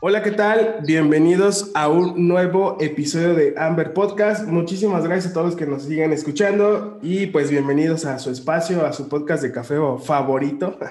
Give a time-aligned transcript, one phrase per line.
[0.00, 0.80] Hola, ¿qué tal?
[0.84, 4.48] Bienvenidos a un nuevo episodio de Amber Podcast.
[4.48, 8.84] Muchísimas gracias a todos los que nos siguen escuchando y pues bienvenidos a su espacio,
[8.84, 10.76] a su podcast de café favorito.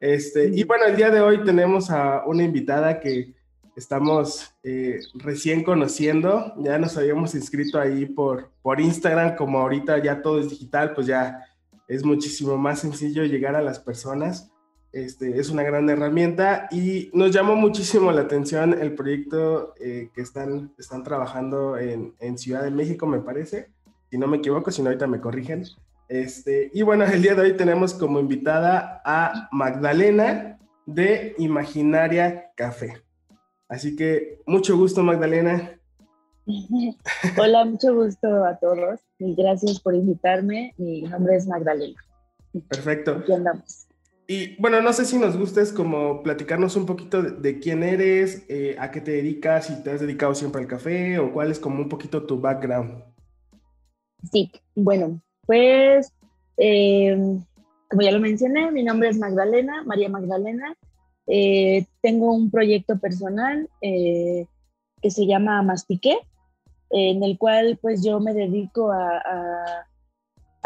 [0.00, 3.34] Este, y bueno, el día de hoy tenemos a una invitada que
[3.74, 6.52] estamos eh, recién conociendo.
[6.58, 11.06] Ya nos habíamos inscrito ahí por, por Instagram, como ahorita ya todo es digital, pues
[11.06, 11.46] ya
[11.88, 14.53] es muchísimo más sencillo llegar a las personas.
[14.94, 20.22] Este, es una gran herramienta y nos llamó muchísimo la atención el proyecto eh, que
[20.22, 23.70] están, están trabajando en, en, Ciudad de México, me parece,
[24.08, 25.64] si no me equivoco, si no ahorita me corrigen.
[26.08, 33.02] Este, y bueno, el día de hoy tenemos como invitada a Magdalena de Imaginaria Café.
[33.68, 35.76] Así que mucho gusto, Magdalena.
[37.36, 40.72] Hola, mucho gusto a todos y gracias por invitarme.
[40.78, 42.00] Mi nombre es Magdalena.
[42.68, 43.16] Perfecto.
[43.16, 43.88] Aquí andamos.
[44.26, 48.74] Y bueno, no sé si nos gustes como platicarnos un poquito de, quién eres, eh,
[48.78, 51.82] a qué te dedicas, si te has dedicado siempre al café o cuál es como
[51.82, 53.04] un poquito tu background.
[54.32, 56.10] Sí, bueno, pues
[56.56, 57.14] eh,
[57.90, 60.74] como ya lo mencioné, mi nombre es Magdalena, María Magdalena.
[61.26, 64.46] Eh, tengo un proyecto personal que
[65.10, 66.18] se llama Mastique
[66.90, 69.86] en el cual pues yo me dedico a, a,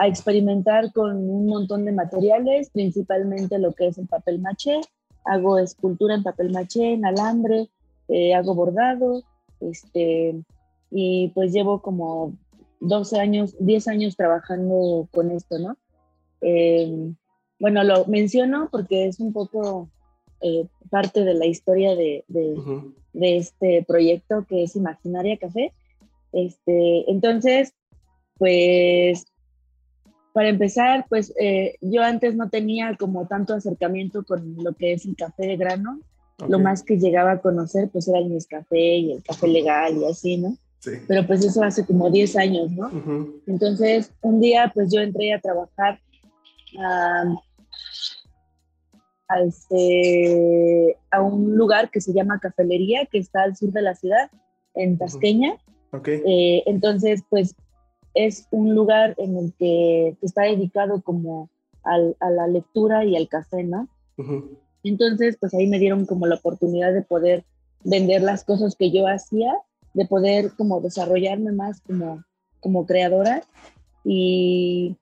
[0.07, 4.81] experimentar con un montón de materiales, principalmente lo que es el papel maché.
[5.25, 7.69] Hago escultura en papel maché, en alambre,
[8.09, 9.23] eh, hago bordado,
[9.61, 10.41] este,
[10.91, 12.35] y pues llevo como
[12.81, 15.77] 12 años, 10 años trabajando con esto, ¿no?
[16.41, 17.13] Eh,
[17.59, 19.89] bueno, lo menciono porque es un poco
[20.41, 22.57] eh, parte de la historia de, de,
[23.13, 25.73] de, este proyecto que es Imaginaria Café.
[26.33, 27.75] Este, entonces,
[28.39, 29.27] pues,
[30.39, 35.05] para empezar, pues eh, yo antes no tenía como tanto acercamiento con lo que es
[35.05, 35.99] el café de grano.
[36.47, 40.05] Lo más que llegaba a conocer, pues era el café y el café legal y
[40.05, 40.57] así, ¿no?
[40.79, 40.93] Sí.
[41.09, 42.89] Pero pues eso hace como 10 años, ¿no?
[43.49, 45.99] Entonces, un día, pues yo entré a trabajar
[46.79, 47.25] a,
[49.45, 54.31] este, a un lugar que se llama Cafelería, que está al sur de la ciudad,
[54.77, 55.57] en Tasqueña.
[56.07, 57.57] Eh, entonces, pues
[58.27, 61.51] es un lugar en el que está dedicado como
[61.85, 63.89] al, a la lectura y al café, ¿no?
[64.83, 67.45] Entonces, pues ahí me dieron como la oportunidad de poder
[67.85, 69.55] vender las cosas que yo hacía,
[69.95, 72.25] de poder como desarrollarme más como,
[72.61, 73.45] como creadora
[74.05, 74.97] y,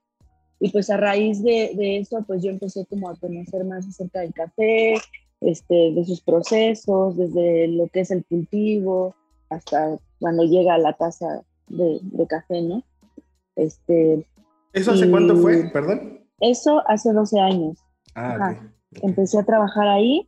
[0.59, 4.21] y pues a raíz de, de, eso, pues yo empecé como a conocer más acerca
[4.21, 4.93] del café,
[5.41, 9.15] este, de sus procesos, desde lo que es el cultivo,
[9.49, 12.83] hasta cuando llega a la taza de, café, ¿no?
[13.57, 14.25] Este,
[14.71, 15.69] ¿Eso hace cuánto fue?
[15.73, 16.19] Perdón.
[16.39, 17.77] Eso hace 12 años.
[18.15, 18.55] Ah,
[19.01, 20.27] Empecé a trabajar ahí,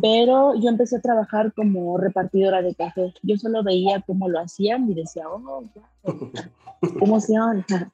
[0.00, 3.14] pero yo empecé a trabajar como repartidora de café.
[3.22, 5.62] Yo solo veía cómo lo hacían y decía, oh,
[6.82, 7.64] qué emoción.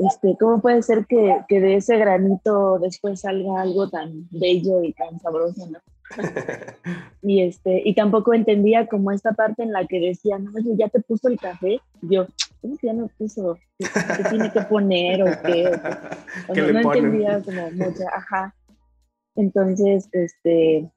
[0.00, 4.92] Este, ¿Cómo puede ser que, que de ese granito después salga algo tan bello y
[4.92, 5.80] tan sabroso, no?
[7.22, 11.00] y este y tampoco entendía como esta parte en la que decía no ya te
[11.00, 12.26] puso el café yo
[12.60, 15.70] cómo que ya me puso qué, tiene que poner o qué,
[16.72, 18.54] no entendía como mucho ajá.
[19.36, 20.90] Entonces este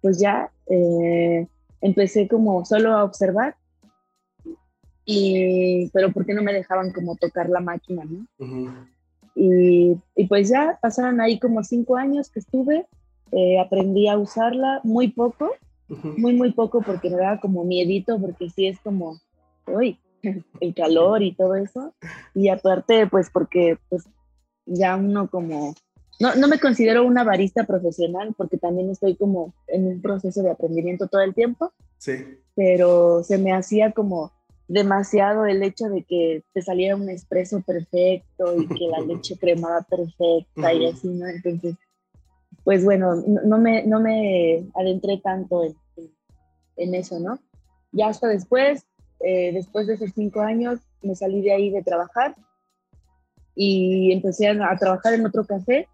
[0.00, 1.46] pues ya eh,
[1.80, 3.56] empecé como solo a observar.
[5.10, 8.26] Y pero por qué no me dejaban como tocar la máquina no
[9.34, 12.86] y, y pues ya pasaron ahí como cinco años que estuve
[13.32, 15.50] eh, aprendí a usarla muy poco,
[15.88, 19.18] muy, muy poco porque me daba como miedito, porque sí es como,
[19.66, 19.98] uy,
[20.60, 21.94] el calor y todo eso.
[22.34, 24.04] Y aparte, pues porque pues
[24.66, 25.74] ya uno como,
[26.20, 30.50] no, no me considero una barista profesional porque también estoy como en un proceso de
[30.50, 31.72] aprendimiento todo el tiempo.
[31.98, 32.12] Sí.
[32.54, 34.32] Pero se me hacía como
[34.68, 39.82] demasiado el hecho de que te saliera un espresso perfecto y que la leche cremada
[39.82, 41.26] perfecta y así, ¿no?
[41.26, 41.74] Entonces
[42.68, 43.14] pues bueno,
[43.46, 45.74] no, me, no me adentré tanto en,
[46.76, 47.38] en, eso, ¿no?
[47.92, 48.84] Ya hasta después,
[49.20, 52.36] eh, después de esos cinco años, me salí de ahí de trabajar
[53.54, 55.88] y empecé a, trabajar en otro café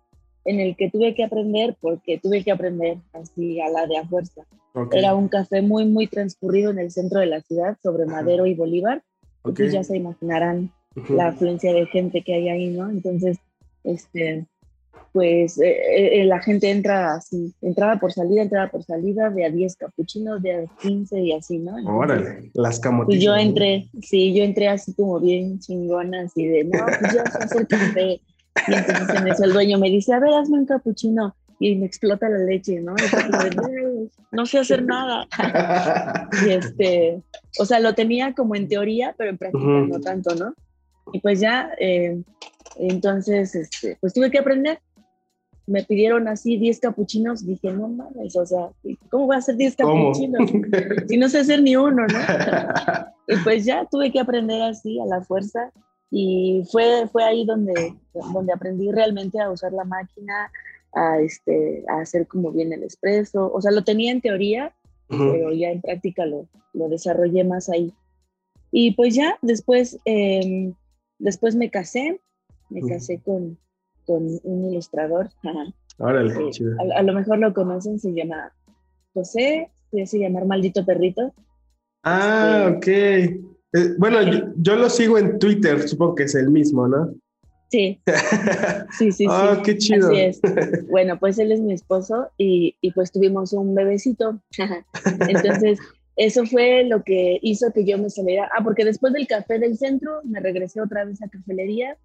[0.44, 4.08] en el que tuve que aprender, porque tuve que aprender así a la de a
[4.08, 4.42] fuerza.
[4.90, 8.56] Era un café muy, muy transcurrido en el centro de la ciudad, sobre Madero y
[8.56, 9.04] Bolívar.
[9.44, 10.72] Entonces ya se imaginarán
[11.08, 12.90] la afluencia de gente que hay ahí, ¿no?
[12.90, 13.38] Entonces,
[13.84, 14.48] este,
[15.14, 19.44] pues eh, eh, eh, la gente entra así, entrada por salida, entrada por salida, de
[19.44, 21.76] a 10 capuchinos, de a 15 y así, ¿no?
[21.96, 23.14] Órale, las camotitas.
[23.14, 27.24] Pues yo entré, sí, yo entré así como bien chingona, así de, no, pues ya
[27.30, 28.20] se hace el café.
[28.66, 31.36] Y entonces en eso el dueño me dice, a ver, hazme un capuchino.
[31.60, 32.96] y me explota la leche, ¿no?
[34.32, 35.28] no sé hacer nada.
[36.44, 37.22] y este,
[37.60, 40.54] o sea, lo tenía como en teoría, pero en práctica no tanto, ¿no?
[41.12, 42.20] Y pues ya, eh,
[42.78, 44.80] entonces, este, pues tuve que aprender.
[45.66, 48.68] Me pidieron así 10 capuchinos, dije, no mames, o sea,
[49.08, 50.50] ¿cómo voy a hacer 10 capuchinos?
[51.08, 52.18] si no sé hacer ni uno, ¿no?
[53.28, 55.72] y pues ya tuve que aprender así a la fuerza
[56.10, 60.50] y fue, fue ahí donde, donde aprendí realmente a usar la máquina,
[60.92, 63.50] a, este, a hacer como bien el expreso.
[63.52, 64.72] O sea, lo tenía en teoría,
[65.08, 67.92] pero ya en práctica lo, lo, desarrollé más ahí.
[68.70, 70.74] Y pues ya, después, em,
[71.18, 72.20] después me casé,
[72.70, 73.58] me casé con,
[74.06, 75.30] con un ilustrador.
[75.98, 76.50] Órale, eh,
[76.96, 78.52] a, lo mejor lo conocen, se llama
[79.12, 79.70] José,
[80.04, 81.32] se llamar Maldito Perrito.
[82.02, 83.44] Ah, este, ok.
[83.74, 87.14] Eh, bueno, yo, yo, lo sigo en Twitter, supongo que es el mismo, ¿no?
[87.70, 88.00] Sí.
[88.98, 90.08] Sí, sí, oh, qué chido.
[90.08, 90.40] Así es.
[90.90, 94.40] Bueno, pues él es mi esposo y, y pues tuvimos un bebecito.
[95.28, 95.80] Entonces,
[96.16, 98.48] eso fue lo que hizo que yo me saliera.
[98.56, 101.96] Ah, porque después del café del centro me regresé otra vez a cafelería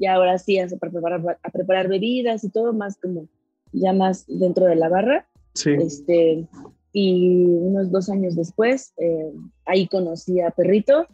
[0.00, 3.26] y ahora sí a preparar, a preparar bebidas y todo más como
[3.72, 5.26] ya más dentro de la barra.
[5.54, 5.72] Sí.
[5.72, 6.46] Este,
[6.92, 9.32] y unos dos años después, eh,
[9.64, 11.06] ahí conocí a Perrito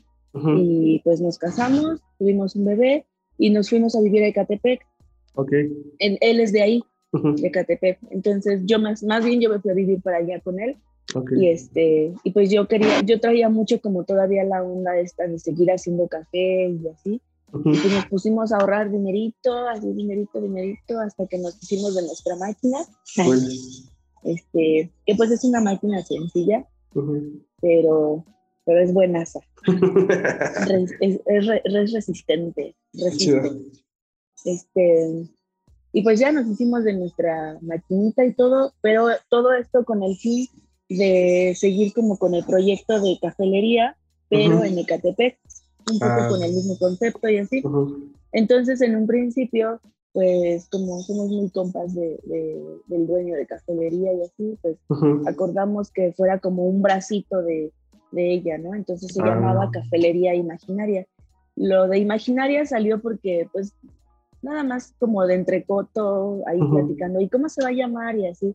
[0.58, 3.06] y pues nos casamos, tuvimos un bebé
[3.38, 4.86] y nos fuimos a vivir a Ecatepec.
[5.34, 5.52] Ok.
[5.98, 7.98] En, él es de ahí, de Ecatepec.
[8.10, 10.76] Entonces yo más, más bien yo me fui a vivir para allá con él.
[11.18, 11.38] Okay.
[11.40, 15.38] Y este, y pues yo quería, yo traía mucho como todavía la onda esta de
[15.38, 17.20] seguir haciendo café y así.
[17.52, 22.02] Y pues nos pusimos a ahorrar dinerito, así dinerito, dinerito, hasta que nos hicimos de
[22.02, 22.78] nuestra máquina.
[24.24, 26.66] Este, que pues es una máquina sencilla,
[27.60, 28.24] pero
[28.66, 29.40] pero es buenaza.
[31.00, 32.74] es, es, resistente.
[34.44, 35.28] Este,
[35.92, 40.16] y pues ya nos hicimos de nuestra maquinita y todo, pero todo esto con el
[40.16, 40.48] fin
[40.88, 43.96] de seguir como con el proyecto de cafelería,
[44.28, 45.38] pero en Ecatepec,
[45.90, 46.28] un poco ah.
[46.28, 47.62] con el mismo concepto y así.
[48.32, 49.80] Entonces, en un principio,
[50.12, 52.18] pues como somos muy compas de,
[52.86, 54.76] del dueño de cafelería y así, pues
[55.26, 57.72] acordamos que fuera como un bracito de,
[58.12, 58.74] de ella, ¿no?
[58.74, 59.70] Entonces se llamaba ah.
[59.72, 61.06] Cafelería Imaginaria.
[61.54, 63.74] Lo de Imaginaria salió porque, pues,
[64.42, 68.16] nada más como de entrecoto, ahí platicando, ¿y cómo se va a llamar?
[68.16, 68.54] Y así.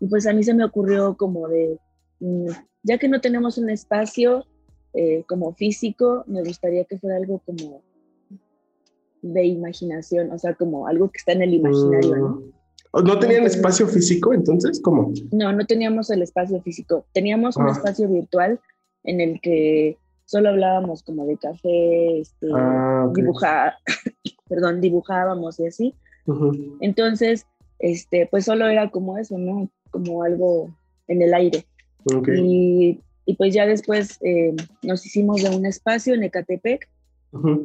[0.00, 1.78] Y pues a mí se me ocurrió como de,
[2.20, 2.48] mm,
[2.82, 4.46] ya que no tenemos un espacio
[4.94, 7.82] eh, como físico, me gustaría que fuera algo como
[9.22, 12.28] de imaginación, o sea, como algo que está en el imaginario, ¿no?
[12.28, 12.52] Mm.
[13.04, 14.80] ¿No tenían espacio físico entonces?
[14.80, 15.12] ¿Cómo?
[15.30, 17.04] No, no teníamos el espacio físico.
[17.12, 17.72] Teníamos un ah.
[17.72, 18.60] espacio virtual
[19.04, 23.74] en el que solo hablábamos como de café, este, ah, dibujar,
[24.48, 25.94] perdón, dibujábamos y así.
[26.80, 27.46] Entonces,
[27.78, 29.70] este, pues solo era como eso, ¿no?
[29.90, 30.70] Como algo
[31.06, 31.64] en el aire.
[32.36, 36.88] Y, y, pues ya después eh, nos hicimos de un espacio en Ecatepec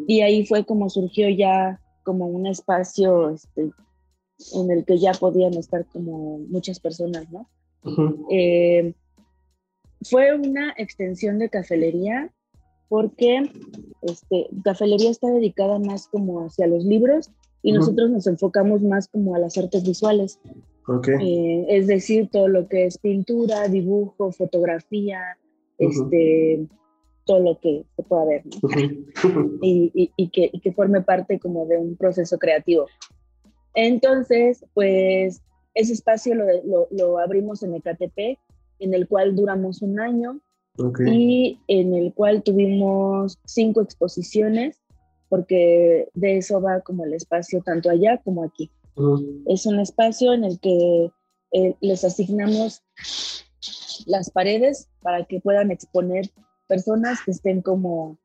[0.08, 3.72] y ahí fue como surgió ya como un espacio este,
[4.56, 7.48] en el que ya podían estar como muchas personas, ¿no?
[10.04, 12.31] fue una extensión de cafelería
[12.90, 13.50] porque
[14.02, 17.31] este, cafelería está dedicada más como hacia los libros
[17.64, 20.39] y nosotros nos enfocamos más como a las artes visuales.
[21.20, 25.38] Eh, es decir, todo lo que es pintura, dibujo, fotografía,
[25.78, 26.68] este,
[27.25, 28.44] todo lo que se pueda ver,
[29.62, 32.88] y, y, que, y, que, forme parte como de un proceso creativo.
[33.75, 35.42] Entonces, pues
[35.74, 38.38] ese espacio lo, lo, lo abrimos en Ecatepec
[38.80, 40.40] en el cual duramos un año
[41.06, 44.82] y en el cual tuvimos cinco exposiciones,
[45.30, 48.72] porque de eso va como el espacio tanto allá como aquí.
[49.48, 51.12] Es un espacio en el que
[51.52, 52.82] eh, les asignamos
[54.06, 56.30] las paredes para que puedan exponer
[56.68, 58.18] personas que estén como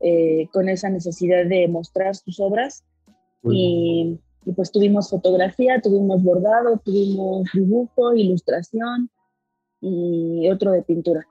[0.00, 2.84] eh, con esa necesidad de mostrar sus obras.
[3.42, 9.10] Y, y, pues tuvimos fotografía, tuvimos bordado, tuvimos dibujo, ilustración,
[9.84, 11.26] y otro de pintura.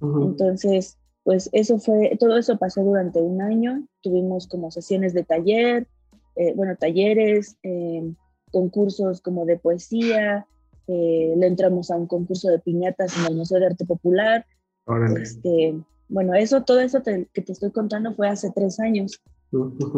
[0.00, 3.86] Entonces, pues eso fue, todo eso pasó durante un año.
[4.00, 5.88] Tuvimos como sesiones de taller,
[6.36, 8.12] eh, bueno, talleres, eh,
[8.56, 10.46] concursos como de poesía,
[10.88, 14.46] eh, le entramos a un concurso de piñatas en el Museo de Arte Popular.
[15.20, 19.20] Este, bueno, eso, todo eso que te estoy contando fue hace tres años.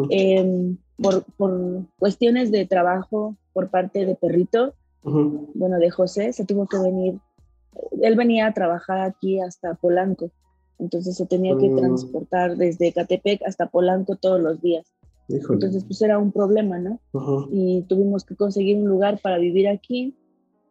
[0.09, 4.73] Em, por, por, cuestiones de trabajo por parte de Perrito,
[5.03, 7.19] bueno, de José, se tuvo que venir
[8.01, 10.31] él venía a trabajar aquí hasta Polanco,
[10.79, 11.77] entonces se tenía que mm.
[11.77, 14.85] transportar desde Catepec hasta Polanco todos los días.
[15.29, 16.99] Entonces, pues era un problema, ¿no?
[17.51, 20.15] Y tuvimos que conseguir un lugar para vivir aquí.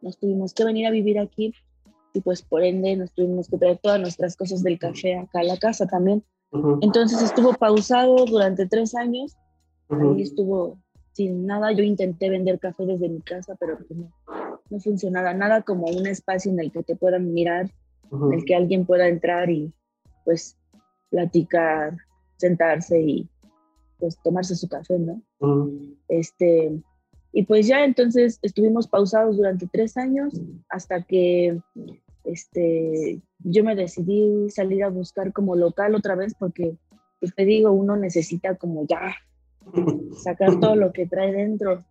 [0.01, 1.53] Nos tuvimos que venir a vivir aquí.
[2.13, 5.43] Y pues por ende nos tuvimos que traer todas nuestras cosas del café acá a
[5.43, 6.23] la casa también.
[6.81, 9.37] Entonces estuvo pausado durante tres años,
[10.17, 10.79] y estuvo
[11.13, 11.71] sin nada.
[11.71, 14.11] Yo intenté vender café desde mi casa, pero pues no,
[14.69, 17.71] no funcionaba nada como un espacio en el que te puedan mirar,
[18.11, 19.71] en el que alguien pueda entrar y
[20.25, 20.57] pues
[21.09, 21.97] platicar,
[22.37, 23.29] sentarse y
[23.99, 25.21] pues tomarse su café, ¿no?
[26.07, 26.81] Este,
[27.31, 30.33] y pues ya entonces estuvimos pausados durante tres años
[30.69, 31.59] hasta que
[32.23, 36.75] este, yo me decidí salir a buscar como local otra vez porque,
[37.19, 39.15] pues te digo, uno necesita como ya
[40.23, 41.83] sacar todo lo que trae dentro.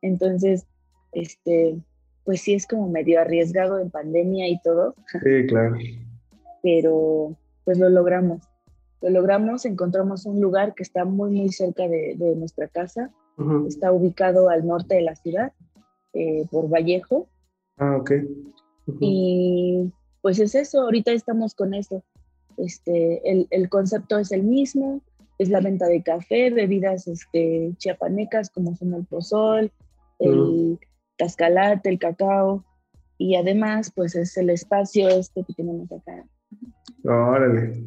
[0.00, 0.66] Entonces,
[1.12, 1.78] este,
[2.24, 4.94] pues sí es como medio arriesgado en pandemia y todo.
[5.22, 5.76] Sí, claro.
[6.62, 8.42] Pero pues lo logramos.
[9.02, 13.10] Lo logramos, encontramos un lugar que está muy, muy cerca de, de nuestra casa
[13.68, 15.52] Está ubicado al norte de la ciudad,
[16.14, 17.28] eh, por Vallejo.
[17.76, 18.12] Ah, ok.
[19.00, 22.02] Y pues es eso, ahorita estamos con eso.
[22.56, 25.02] Este, el, el, concepto es el mismo,
[25.38, 29.70] es la venta de café, bebidas este, chiapanecas como son el pozol,
[30.18, 30.78] el
[31.18, 32.64] cascalate, el cacao,
[33.18, 36.24] y además pues es el espacio este que tenemos acá.
[37.04, 37.84] Órale.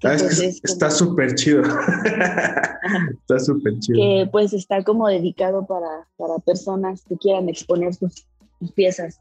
[0.00, 1.62] Pues, está súper chido.
[1.62, 3.98] está súper chido.
[3.98, 8.26] Que pues está como dedicado para, para personas que quieran exponer sus,
[8.74, 9.20] piezas.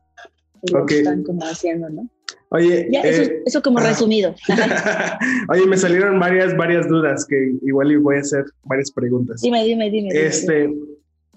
[0.61, 2.09] Y lo que están como haciendo, ¿no?
[2.51, 4.33] Oye, eh, eso, como resumido.
[5.49, 9.41] Oye, me salieron varias, varias dudas que igual voy a hacer varias preguntas.
[9.41, 10.09] Dime, dime, dime.
[10.13, 10.73] Este,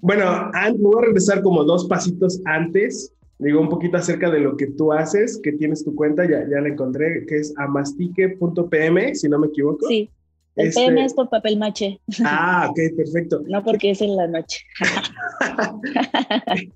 [0.01, 4.69] bueno, voy a regresar como dos pasitos antes digo un poquito acerca de lo que
[4.69, 9.39] tú haces, que tienes tu cuenta, ya, ya la encontré, que es amastique.pm, si no
[9.39, 9.87] me equivoco.
[9.89, 10.09] Sí,
[10.57, 12.01] el este PM es por papel mache.
[12.25, 13.43] Ah, ok, perfecto.
[13.47, 14.61] No porque es en la noche.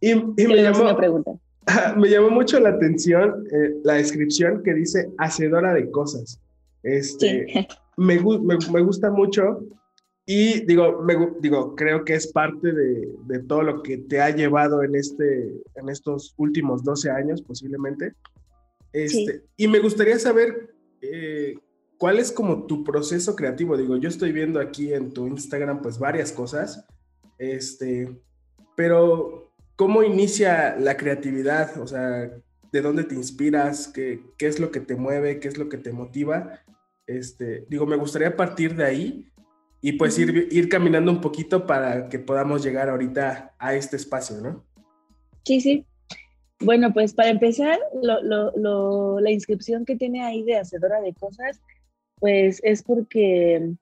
[0.00, 0.84] y, me, llamó,
[1.96, 6.40] me llamó mucho la atención eh, la descripción que dice hacedora de cosas.
[6.82, 9.60] Este, me, me, me gusta mucho
[10.32, 14.30] y digo, me, digo, creo que es parte de, de, todo lo que te ha
[14.30, 18.14] llevado en, este, en estos últimos 12 años posiblemente.
[18.92, 20.72] Este, Y me gustaría saber
[21.02, 21.56] eh,
[21.98, 23.76] cuál es como tu proceso creativo.
[23.76, 26.86] Digo, yo estoy viendo aquí en tu Instagram pues varias cosas,
[27.36, 28.16] este,
[28.76, 31.76] pero ¿cómo inicia la creatividad?
[31.80, 32.30] O sea,
[32.70, 33.88] ¿de dónde te inspiras?
[33.88, 35.40] ¿Qué, qué es lo que te mueve?
[35.40, 36.60] ¿Qué es lo que te motiva?
[37.08, 39.29] Este, digo, me gustaría partir de ahí
[39.80, 44.40] y pues ir, ir caminando un poquito para que podamos llegar ahorita a este espacio,
[44.40, 44.64] ¿no?
[45.44, 45.86] Sí, sí.
[46.60, 51.60] Bueno, pues para empezar, la inscripción que tiene ahí de hacedora de cosas,
[52.18, 53.72] pues es porque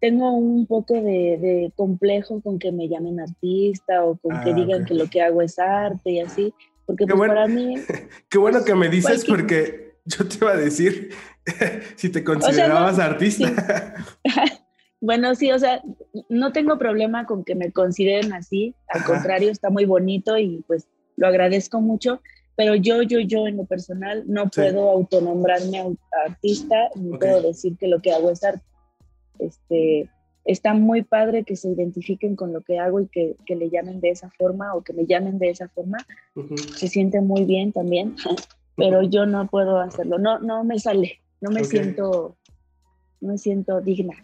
[0.00, 4.84] tengo un poco de, complejo con que me llamen artista o con que ah, digan
[4.86, 6.54] que lo que hago es arte y así,
[6.86, 7.74] porque pues para mí...
[8.30, 11.10] Qué bueno que me dices porque yo te iba a decir
[11.96, 13.94] si te considerabas artista.
[15.00, 15.82] Bueno, sí, o sea,
[16.28, 20.88] no tengo problema con que me consideren así, al contrario, está muy bonito y pues
[21.16, 22.20] lo agradezco mucho,
[22.56, 27.86] pero yo, yo, yo en lo personal no puedo autonombrarme artista, ni puedo decir que
[27.86, 28.64] lo que hago es arte.
[29.38, 30.10] Este,
[30.44, 34.00] está muy padre que se identifiquen con lo que hago y que, que le llamen
[34.00, 35.98] de esa forma o que me llamen de esa forma.
[36.74, 38.16] Se siente muy bien también,
[38.76, 42.36] pero yo no puedo hacerlo, no, no me sale, no me siento,
[43.20, 44.14] no me siento digna.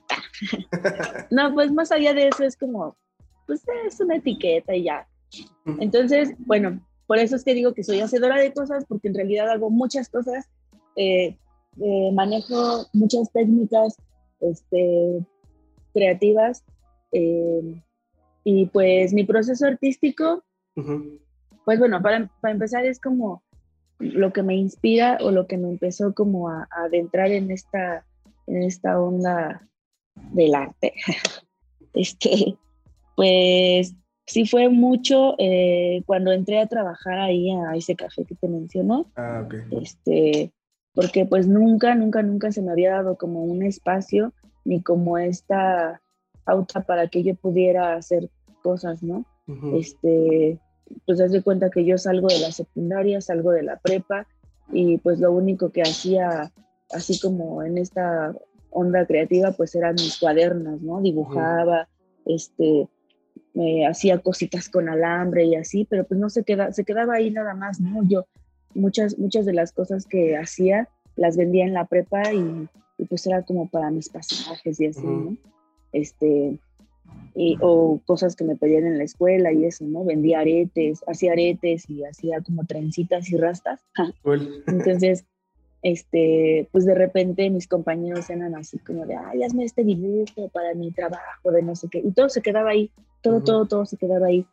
[1.31, 2.97] No, pues más allá de eso es como,
[3.47, 5.07] pues es una etiqueta y ya.
[5.81, 9.51] Entonces, bueno, por eso es que digo que soy hacedora de cosas, porque en realidad
[9.51, 10.49] hago muchas cosas,
[10.97, 11.37] eh,
[11.81, 13.97] eh, manejo muchas técnicas
[14.41, 15.25] este,
[15.93, 16.65] creativas
[17.13, 17.83] eh,
[18.45, 20.45] y pues mi proceso artístico,
[21.65, 23.43] pues bueno, para, para, empezar es como
[23.99, 28.05] lo que me inspira o lo que me empezó como a, a adentrar en esta,
[28.47, 29.67] en esta onda
[30.33, 30.95] del arte.
[31.95, 32.57] este,
[33.17, 33.95] pues
[34.27, 39.07] sí fue mucho eh, cuando entré a trabajar ahí a ese café que te mencionó.
[39.17, 40.53] Ah, este,
[40.95, 44.33] porque pues nunca, nunca, nunca se me había dado como un espacio
[44.65, 46.01] ni como esta
[46.45, 48.31] pauta para que yo pudiera hacer
[48.63, 49.25] cosas, ¿no?
[49.75, 50.59] Este,
[51.05, 54.27] pues haz de cuenta que yo salgo de la secundaria, salgo de la prepa
[54.73, 56.51] y pues lo único que hacía
[56.91, 58.35] así como en esta
[58.75, 61.01] onda creativa, pues eran mis cuadernos, ¿no?
[61.01, 61.89] Dibujaba,
[62.27, 62.89] este,
[63.55, 67.31] me hacía cositas con alambre y así, pero pues no se, queda, se quedaba ahí
[67.31, 68.03] nada más, ¿no?
[68.03, 68.27] Yo
[68.75, 72.69] muchas, muchas de las cosas que hacía las vendía en la prepa y,
[73.09, 75.37] pues era como para mis pasajes y así, ¿no?
[75.93, 76.59] Este,
[77.61, 80.05] o cosas que me pedían en la escuela y eso, ¿no?
[80.05, 83.85] Vendía aretes, hacía aretes y hacía como trencitas y rastas.
[84.67, 85.25] Entonces,
[85.85, 90.75] este, pues de repente mis compañeros eran así como de, ay, hazme este dibujo para
[90.75, 91.99] mi trabajo, de no sé qué.
[91.99, 94.47] Y todo se quedaba ahí, todo, todo, todo se quedaba ahí.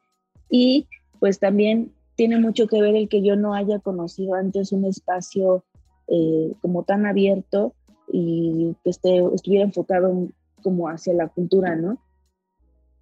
[0.50, 0.88] Y
[1.22, 5.64] pues también tiene mucho que ver el que yo no haya conocido antes un espacio
[6.10, 7.74] eh, como tan abierto
[8.12, 10.28] y que esté, estuviera enfocado
[10.62, 11.98] como hacia la cultura, ¿no?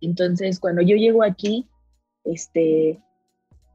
[0.01, 1.67] Entonces, cuando yo llego aquí,
[2.25, 3.01] este,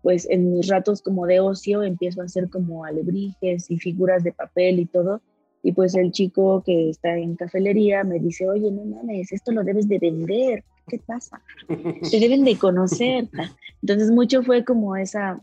[0.04, 4.32] pues en mis ratos como de ocio empiezo a hacer como alebrijes y figuras de
[4.32, 5.22] papel y todo.
[5.62, 9.64] Y pues el chico que está en cafelería me dice, oye, no mames, esto lo
[9.64, 10.62] debes de vender.
[10.88, 11.40] ¿Qué pasa?
[11.66, 13.30] Te deben de conocer.
[13.82, 15.40] Entonces mucho fue como esa,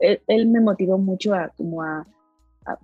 [0.00, 2.04] él, me motivó mucho a como a,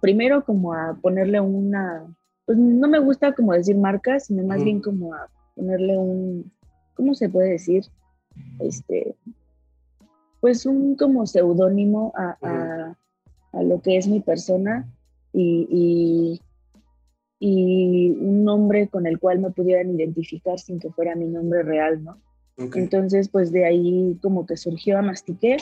[0.00, 2.06] primero como a ponerle una,
[2.46, 6.52] pues no me gusta como decir marcas, sino más bien como a ponerle un,
[6.94, 7.87] ¿cómo se puede decir?
[8.60, 9.16] Este,
[10.40, 12.95] pues un como seudónimo a,
[13.52, 14.88] lo que es mi persona
[15.33, 16.40] y,
[17.40, 22.02] y, un nombre con el cual me pudieran identificar sin que fuera mi nombre real,
[22.02, 22.21] ¿no?
[22.59, 25.59] Entonces, pues de ahí como que surgió a Mastique.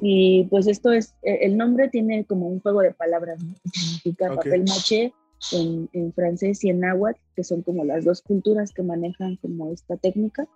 [0.00, 3.54] Y pues esto es, e, el nombre tiene como un juego de palabras, ¿no?
[3.70, 5.12] significa papel maché
[5.52, 9.70] en, en, francés y en náhuatl, que son como las dos culturas que manejan como
[9.70, 10.48] esta técnica.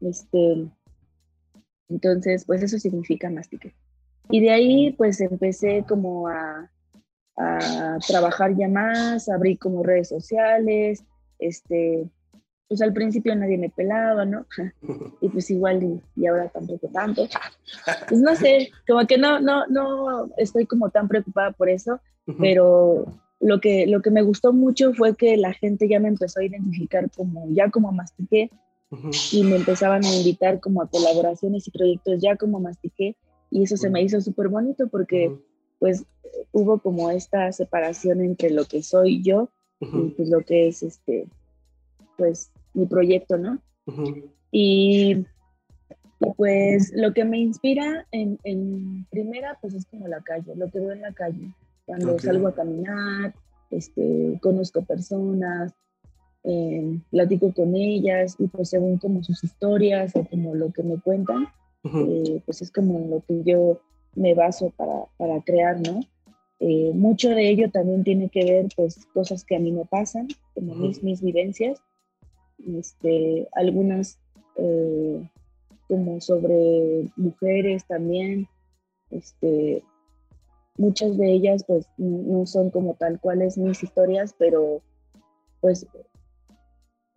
[0.00, 0.68] Este,
[1.88, 3.74] entonces, pues eso significa mastique.
[4.30, 6.70] Y de ahí, pues empecé como a,
[7.36, 11.04] a trabajar ya más, abrí como redes sociales,
[11.38, 12.08] este,
[12.68, 14.46] pues al principio nadie me pelaba, ¿no?
[15.20, 17.28] Y pues igual y, ahora tampoco tanto.
[18.08, 22.00] Pues no sé, como que no, no, no estoy como tan preocupada por eso,
[22.40, 23.06] pero
[23.40, 26.44] lo que, lo que me gustó mucho fue que la gente ya me empezó a
[26.44, 27.92] identificar como, ya como
[28.90, 33.16] mastique, y me empezaban a invitar como a colaboraciones y proyectos ya como mastiqué
[33.50, 35.36] y eso se me hizo súper bonito porque
[35.78, 36.04] pues
[36.52, 41.28] hubo como esta separación entre lo que soy yo y pues lo que es este
[42.16, 43.58] pues mi proyecto, ¿no?
[44.50, 45.24] y,
[46.36, 50.80] pues lo que me inspira en, en, primera pues es como la calle, lo que
[50.80, 51.52] veo en la calle,
[51.84, 53.34] cuando salgo a caminar,
[53.70, 55.74] este, conozco personas,
[56.48, 60.96] eh, platico con ellas y pues según como sus historias o como lo que me
[61.00, 61.48] cuentan,
[61.82, 63.80] eh, pues es como lo que yo
[64.14, 66.00] me baso para, para crear, ¿no?
[66.60, 70.28] Eh, mucho de ello también tiene que ver pues cosas que a mí me pasan,
[70.54, 71.80] como mis, mis vivencias,
[72.78, 74.18] este, algunas
[75.88, 78.46] como sobre mujeres también,
[79.10, 79.82] este,
[80.78, 84.80] muchas de ellas pues no son como tal cuales mis historias, pero
[85.60, 85.86] pues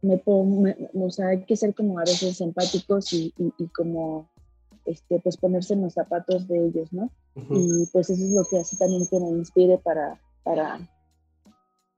[0.02, 4.30] me pongo, o sea, hay que ser como a veces empáticos y, y, como,
[4.86, 7.12] este, pues ponerse en los zapatos de ellos, ¿no?
[7.36, 10.80] Y pues eso es lo que hace también que me inspire para, para,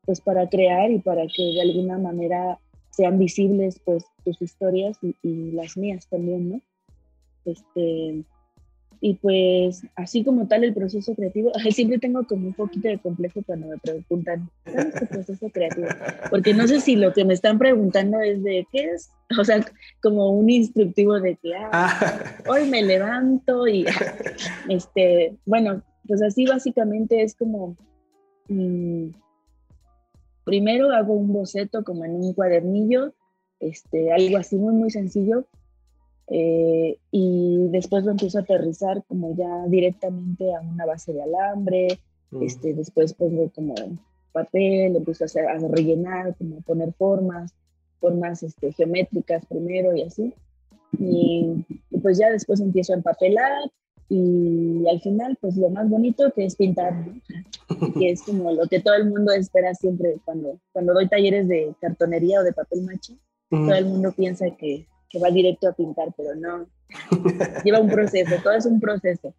[0.05, 2.59] pues para crear y para que de alguna manera
[2.89, 6.61] sean visibles pues tus historias y, y las mías también, ¿no?
[7.45, 8.25] Este,
[9.03, 13.41] y pues así como tal el proceso creativo, siempre tengo como un poquito de complejo
[13.45, 15.87] cuando me preguntan, ¿cuál es tu proceso creativo?
[16.29, 19.09] Porque no sé si lo que me están preguntando es de qué es,
[19.39, 19.65] o sea,
[20.03, 22.19] como un instructivo de que ah, ah.
[22.47, 23.85] hoy me levanto y
[24.69, 27.75] este, bueno, pues así básicamente es como,
[28.49, 29.07] mm,
[30.43, 33.15] primero hago un boceto como en un cuadernillo,
[33.59, 35.47] este, algo así muy, muy sencillo,
[36.33, 41.99] eh, y después lo empiezo a aterrizar como ya directamente a una base de alambre,
[42.31, 42.43] mm.
[42.43, 43.75] este, después pongo como
[44.31, 47.53] papel, empiezo a, hacer, a rellenar, como a poner formas,
[47.99, 50.33] formas este, geométricas primero y así.
[50.97, 51.65] Y,
[52.01, 53.69] pues ya después empiezo a empapelar
[54.07, 56.93] y al final pues lo más bonito que es pintar,
[57.99, 61.75] que es como lo que todo el mundo espera siempre cuando, cuando doy talleres de
[61.81, 63.13] cartonería o de papel macho,
[63.49, 66.67] todo el mundo piensa que que va directo a pintar, pero no.
[67.63, 69.33] Lleva un proceso, todo es un proceso.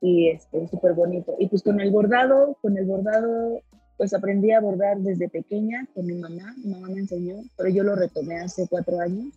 [0.00, 1.36] Y este, es súper bonito.
[1.38, 3.60] Y pues con el bordado, con el bordado,
[3.98, 6.54] pues aprendí a bordar desde pequeña con mi mamá.
[6.64, 9.34] Mi mamá me enseñó, pero yo lo retomé hace cuatro años.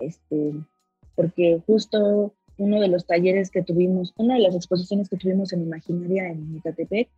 [0.00, 0.54] Este,
[1.14, 5.62] porque justo uno de los talleres que tuvimos, una de las exposiciones que tuvimos en
[5.62, 7.08] Imaginaria en Icatepec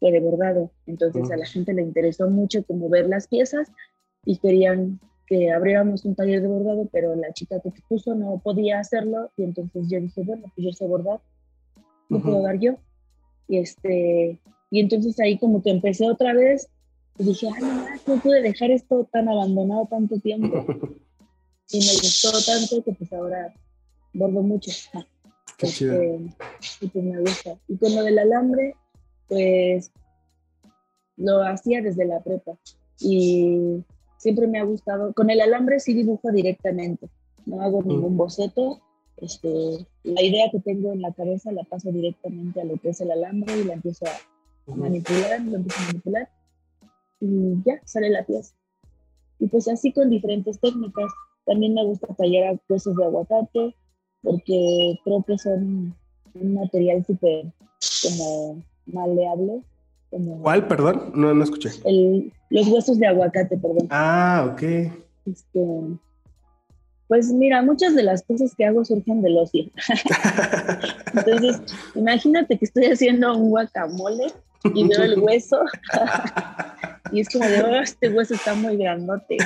[0.00, 0.70] fue de bordado.
[0.86, 3.70] Entonces a la gente le interesó mucho como ver las piezas
[4.24, 8.80] y querían que abriéramos un taller de bordado, pero la chica que puso no podía
[8.80, 11.20] hacerlo y entonces yo dije, bueno, pues yo sé bordar,
[12.08, 12.76] lo puedo dar yo.
[13.48, 14.38] Y, este,
[14.70, 16.68] y entonces ahí como que empecé otra vez
[17.18, 20.64] y dije, ay, no, no pude dejar esto tan abandonado tanto tiempo.
[21.70, 23.54] y me gustó tanto que pues ahora
[24.12, 24.70] bordo mucho.
[25.58, 26.20] Este,
[26.80, 27.56] y pues me gusta.
[27.68, 28.74] Y con lo del alambre,
[29.28, 29.92] pues
[31.16, 32.52] lo hacía desde la prepa
[32.98, 33.84] y
[34.22, 35.12] siempre me ha gustado.
[35.14, 37.08] Con el alambre sí dibujo directamente,
[37.44, 38.80] no hago ningún boceto.
[39.16, 43.00] Este, la idea que tengo en la cabeza la paso directamente a lo que es
[43.00, 46.28] el alambre y la empiezo a manipular, lo empiezo a manipular
[47.20, 48.54] y ya sale la pieza.
[49.40, 51.12] Y pues así con diferentes técnicas.
[51.44, 53.74] También me gusta tallar huesos de aguacate
[54.22, 55.96] porque creo que son
[56.34, 57.52] un material súper
[58.04, 59.62] como maleable.
[60.42, 61.12] ¿Cuál, perdón?
[61.14, 61.70] No, no escuché.
[62.50, 63.86] los huesos de aguacate, perdón.
[63.90, 64.62] Ah, ok.
[65.24, 65.60] Este,
[67.08, 69.64] pues mira, muchas de las cosas que hago surgen del ocio.
[71.14, 71.60] Entonces,
[71.94, 74.26] imagínate que estoy haciendo un guacamole
[74.74, 75.60] y veo el hueso
[77.10, 79.36] y es como de, oh, este hueso está muy grandote,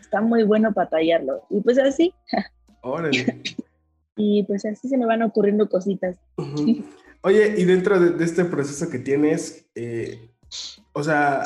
[0.00, 1.44] está muy bueno para tallarlo.
[1.50, 2.12] Y pues así.
[2.82, 3.40] Órale.
[4.16, 6.16] Y pues así se me van ocurriendo cositas.
[7.22, 10.30] Oye, y dentro de, este proceso que tienes, eh,
[10.92, 11.42] o sea,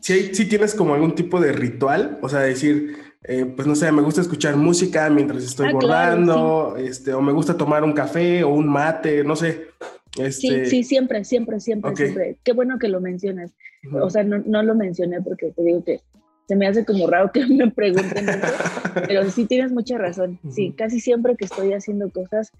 [0.00, 3.90] si ¿sí, tienes como algún tipo de ritual, o sea, decir, eh, pues no sé,
[3.92, 8.44] me gusta escuchar música mientras estoy ah, bordando, este, o me gusta tomar un café
[8.44, 9.68] o un mate, no sé.
[10.18, 10.64] Este...
[10.64, 12.36] Sí, sí, siempre, siempre, siempre, siempre.
[12.44, 13.52] Qué bueno que lo mencionas.
[14.00, 16.00] O sea, no, no, lo mencioné porque te digo que
[16.46, 18.46] se me hace como raro que me pregunten eso,
[19.06, 20.38] pero sí tienes mucha razón.
[20.50, 22.52] Sí, casi siempre que estoy haciendo cosas,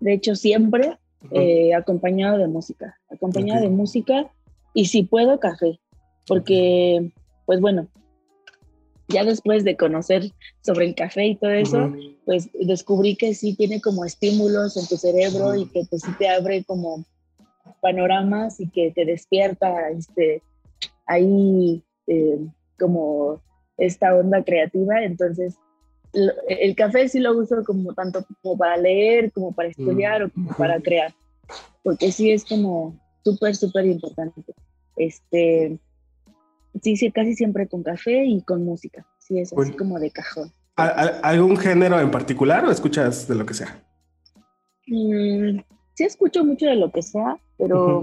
[0.00, 0.98] de hecho siempre
[1.30, 4.30] eh, acompañado de música, acompañado de música
[4.74, 5.78] y si puedo café,
[6.26, 7.12] porque
[7.46, 7.88] pues bueno,
[9.08, 10.30] ya después de conocer
[10.60, 11.92] sobre el café y todo eso,
[12.24, 16.28] pues descubrí que sí tiene como estímulos en tu cerebro y que pues sí te
[16.28, 17.04] abre como
[17.80, 20.42] panoramas y que te despierta este,
[21.06, 22.38] ahí eh,
[22.78, 23.40] como
[23.76, 25.02] esta onda creativa.
[25.02, 25.56] Entonces,
[26.12, 30.50] el café sí lo uso como tanto como para leer, como para estudiar o como
[30.56, 31.14] para crear,
[31.82, 34.42] porque sí es como súper, súper importante.
[34.96, 35.78] Este,
[36.82, 39.04] Sí, sí, casi siempre con café y con música.
[39.18, 40.52] Sí, es así como de cajón.
[40.76, 43.82] ¿Algún género en particular o escuchas de lo que sea?
[44.86, 45.58] Mm,
[45.94, 48.02] sí, escucho mucho de lo que sea, pero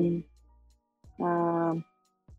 [1.19, 1.46] ah,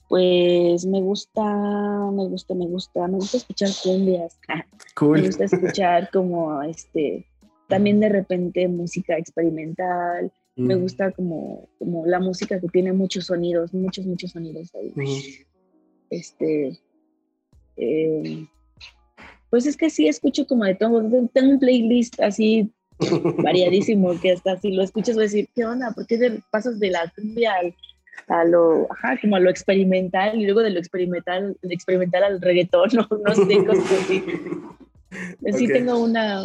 [0.09, 4.39] pues me gusta, me gusta, me gusta, me gusta escuchar cumbias.
[5.01, 7.25] Me gusta escuchar como este,
[7.69, 10.33] también de repente música experimental.
[10.57, 10.81] Me mm.
[10.81, 14.93] gusta como, como la música que tiene muchos sonidos, muchos, muchos sonidos ahí.
[16.11, 16.81] Este,
[17.77, 18.47] eh,
[19.51, 21.01] pues es que sí escucho como de todo.
[21.33, 22.73] Tengo un playlist así
[23.45, 25.93] variadísimo que hasta si lo escuchas vas a decir, ¿qué onda?
[25.93, 27.55] ¿Por qué pasas de la cumbia
[28.27, 32.41] a lo, ajá, como a lo experimental y luego de lo experimental, de experimental al
[32.41, 34.25] reggaetón, no, no sé, cosas así.
[35.57, 36.45] Sí tengo una,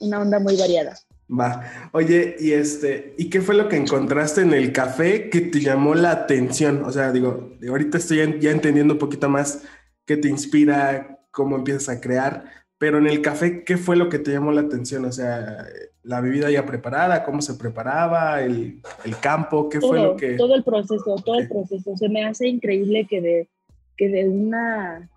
[0.00, 0.96] una onda muy variada.
[1.30, 1.90] Va.
[1.92, 5.94] Oye, y este, ¿y qué fue lo que encontraste en el café que te llamó
[5.94, 6.84] la atención?
[6.84, 9.62] O sea, digo, ahorita estoy ya entendiendo un poquito más
[10.06, 14.18] qué te inspira, cómo empiezas a crear, pero en el café, ¿qué fue lo que
[14.18, 15.04] te llamó la atención?
[15.04, 15.66] O sea,
[16.02, 18.80] la bebida ya preparada, cómo se preparaba, el,
[19.20, 20.38] campo, ¿qué fue lo que...?
[20.38, 21.94] Todo el proceso, todo el proceso.
[21.98, 23.48] Se me hace increíble que de,
[23.98, 25.10] que de una,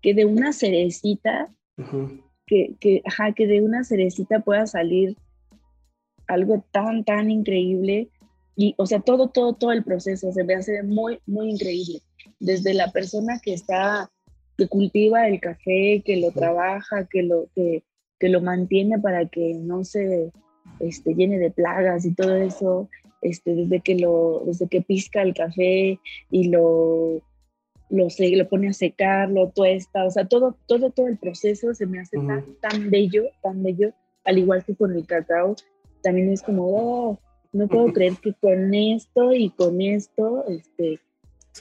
[0.00, 1.52] que de una cerecita,
[2.46, 5.14] que, que, ajá, que de una cerecita pueda salir
[6.26, 8.08] algo tan, tan increíble.
[8.56, 12.00] Y, o sea, todo, todo, todo el proceso se me hace muy, muy increíble.
[12.38, 14.10] Desde la persona que está,
[14.60, 17.82] que cultiva el café, que lo trabaja, que lo, que,
[18.18, 20.32] que lo mantiene para que no se
[20.80, 22.90] este, llene de plagas y todo eso,
[23.22, 25.98] este, desde, que lo, desde que pisca el café
[26.30, 27.22] y lo,
[27.88, 31.72] lo, se, lo pone a secar, lo tuesta, o sea, todo, todo, todo el proceso
[31.72, 33.94] se me hace tan, tan bello, tan bello,
[34.24, 35.56] al igual que con el cacao,
[36.02, 37.18] también es como, oh,
[37.52, 41.00] no puedo creer que con esto y con esto este,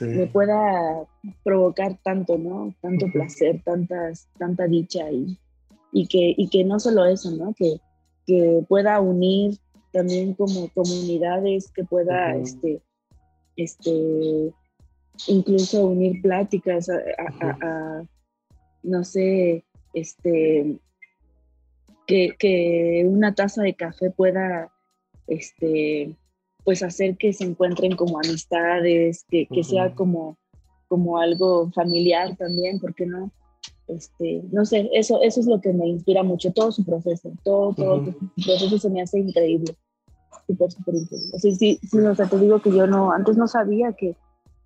[0.02, 1.06] me pueda
[1.44, 2.74] provocar tanto, ¿no?
[2.82, 5.38] Tanto placer, tantas, tanta dicha y,
[5.92, 7.54] y, que, y que no solo eso, ¿no?
[7.54, 7.82] Que,
[8.26, 9.58] que pueda unir
[9.92, 12.82] también como comunidades, que pueda, este,
[13.56, 14.54] este,
[15.28, 18.04] incluso unir pláticas a
[18.84, 20.80] no sé, este,
[22.08, 24.72] que, una taza de café pueda,
[25.28, 26.16] este,
[26.70, 30.38] pues hacer que se encuentren como amistades, que, sea como,
[30.88, 33.32] como algo familiar también, ¿por qué no?
[33.88, 37.74] Este, no sé, eso, eso es lo que me inspira mucho, todo su proceso, todo,
[37.74, 39.76] todo su proceso se me hace increíble,
[40.46, 41.32] súper, súper increíble.
[41.34, 44.16] O sea, sí, sí, o sea, te digo que yo no, antes no sabía que,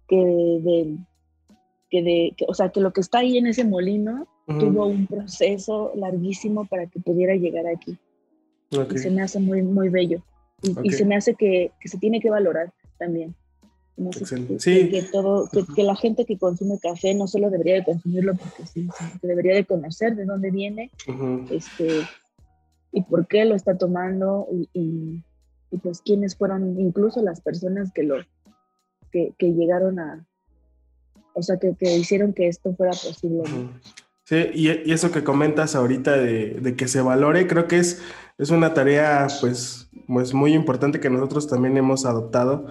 [0.10, 0.98] que, de,
[1.90, 6.66] de, o sea, que lo que está ahí en ese molino tuvo un proceso larguísimo
[6.66, 7.98] para que pudiera llegar aquí.
[8.94, 10.22] Y se me hace muy, muy bello.
[10.84, 13.36] Y, se me hace que, que, se tiene que valorar también.
[14.12, 14.90] que, sí.
[14.90, 18.88] que, todo, que, la gente que consume café no solo debería de consumirlo porque sí,
[18.98, 20.90] sino que debería de conocer de dónde viene
[21.52, 22.02] este,
[22.92, 28.04] y por qué lo está tomando y, y, pues quiénes fueron incluso las personas que
[28.04, 28.18] lo
[29.12, 30.26] que, llegaron a,
[31.34, 33.44] o sea, que, hicieron que esto fuera posible.
[34.24, 38.02] Sí, y, eso que comentas ahorita de, de, que se valore, creo que es,
[38.38, 42.68] es una tarea pues, pues muy importante que nosotros también hemos adoptado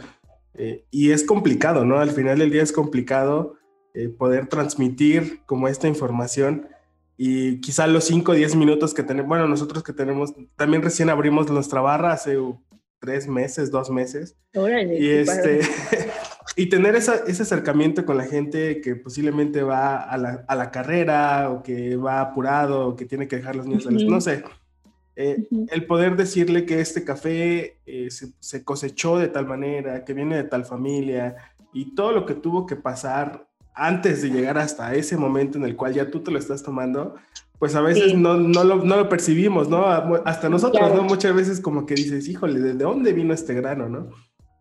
[0.54, 1.98] eh, y es complicado, ¿no?
[1.98, 3.54] Al final del día es complicado
[3.94, 6.68] eh, poder transmitir como esta información
[7.16, 11.08] y quizá los 5 o 10 minutos que tenemos, bueno, nosotros que tenemos, también recién
[11.08, 12.36] abrimos nuestra barra hace
[13.00, 14.36] tres meses, dos meses.
[14.54, 15.60] y este,
[16.56, 21.50] y tener ese acercamiento con la gente que posiblemente va a la, a la, carrera
[21.50, 24.44] o que va apurado o que tiene que dejar los niños, no sé.
[25.14, 30.36] Eh, el poder decirle que este café eh, se, cosechó de tal manera, que viene
[30.36, 31.36] de tal familia
[31.72, 35.76] y todo lo que tuvo que pasar antes de llegar hasta ese momento en el
[35.76, 37.14] cual ya tú te lo estás tomando,
[37.58, 39.86] pues a veces no, no, lo, no, lo, percibimos, ¿no?
[40.24, 41.02] Hasta nosotros, ¿no?
[41.04, 44.10] Muchas veces como que dices, híjole, ¿de dónde vino este grano, no?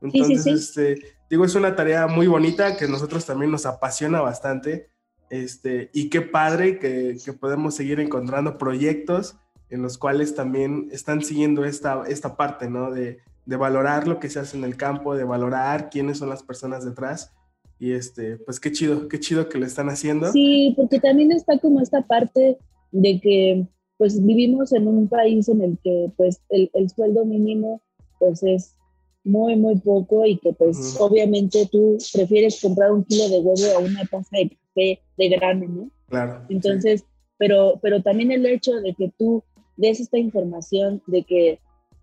[0.02, 4.90] Entonces, este, digo, es una tarea muy bonita que nosotros también nos apasiona bastante.
[5.30, 9.38] Este, y qué padre que, que podemos seguir encontrando proyectos
[9.72, 12.92] en los cuales también están siguiendo esta, esta parte, ¿no?
[12.92, 16.44] De, de valorar lo que se hace en el campo, de valorar quiénes son las
[16.44, 17.34] personas detrás.
[17.80, 20.32] Y este, pues qué chido, qué chido que lo están haciendo.
[20.32, 22.60] Sí, porque también está como esta parte
[22.92, 27.82] de que pues vivimos en un país en el que pues el, el sueldo mínimo
[28.20, 28.76] pues es
[29.24, 33.80] muy, muy poco y que pues obviamente tú prefieres comprar un kilo de huevo a
[33.80, 35.92] una taza de café de grano, ¿no?
[36.08, 36.46] Claro.
[36.50, 37.06] Entonces,
[37.38, 39.44] pero, pero también el hecho de que tú
[39.78, 41.60] des esta información de que,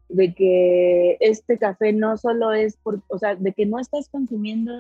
[0.09, 4.73] de que este café no solo es por, o sea, de que no estás consumiendo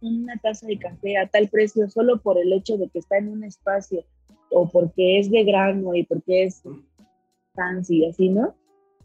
[0.00, 3.28] una taza de café a tal precio solo por el hecho de que está en
[3.28, 4.04] un espacio
[4.50, 6.62] o porque es de grano y porque es
[7.54, 8.54] fancy, así, ¿no?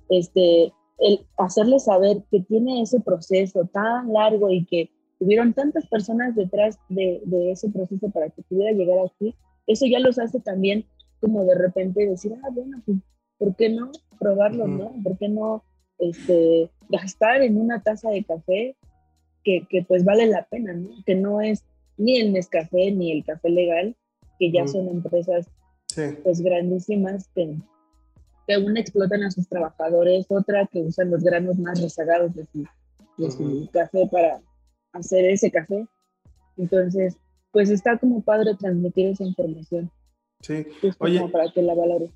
[0.09, 6.35] Este, el hacerle saber que tiene ese proceso tan largo y que tuvieron tantas personas
[6.35, 9.35] detrás de, de, ese proceso para que pudiera llegar aquí,
[9.67, 10.85] eso ya los hace también
[11.19, 12.97] como de repente decir, ah, bueno, pues,
[13.37, 14.93] ¿por qué no probarlo, no?
[15.03, 15.63] ¿Por qué no
[15.99, 18.75] este, gastar en una taza de café
[19.43, 20.89] que, que, pues vale la pena, ¿no?
[21.05, 21.63] Que no es
[21.97, 23.95] ni el Nescafé ni el café legal,
[24.39, 25.47] que ya son empresas
[26.23, 27.57] pues grandísimas que
[28.47, 32.45] que una explotan a sus trabajadores, otra que usan los granos más rezagados de
[33.27, 34.41] su, café para
[34.93, 35.87] hacer ese café.
[36.57, 37.17] Entonces,
[37.51, 39.89] pues está como padre transmitir esa información.
[40.41, 40.65] Sí,
[40.99, 41.27] oye.
[41.29, 42.11] para que la valore.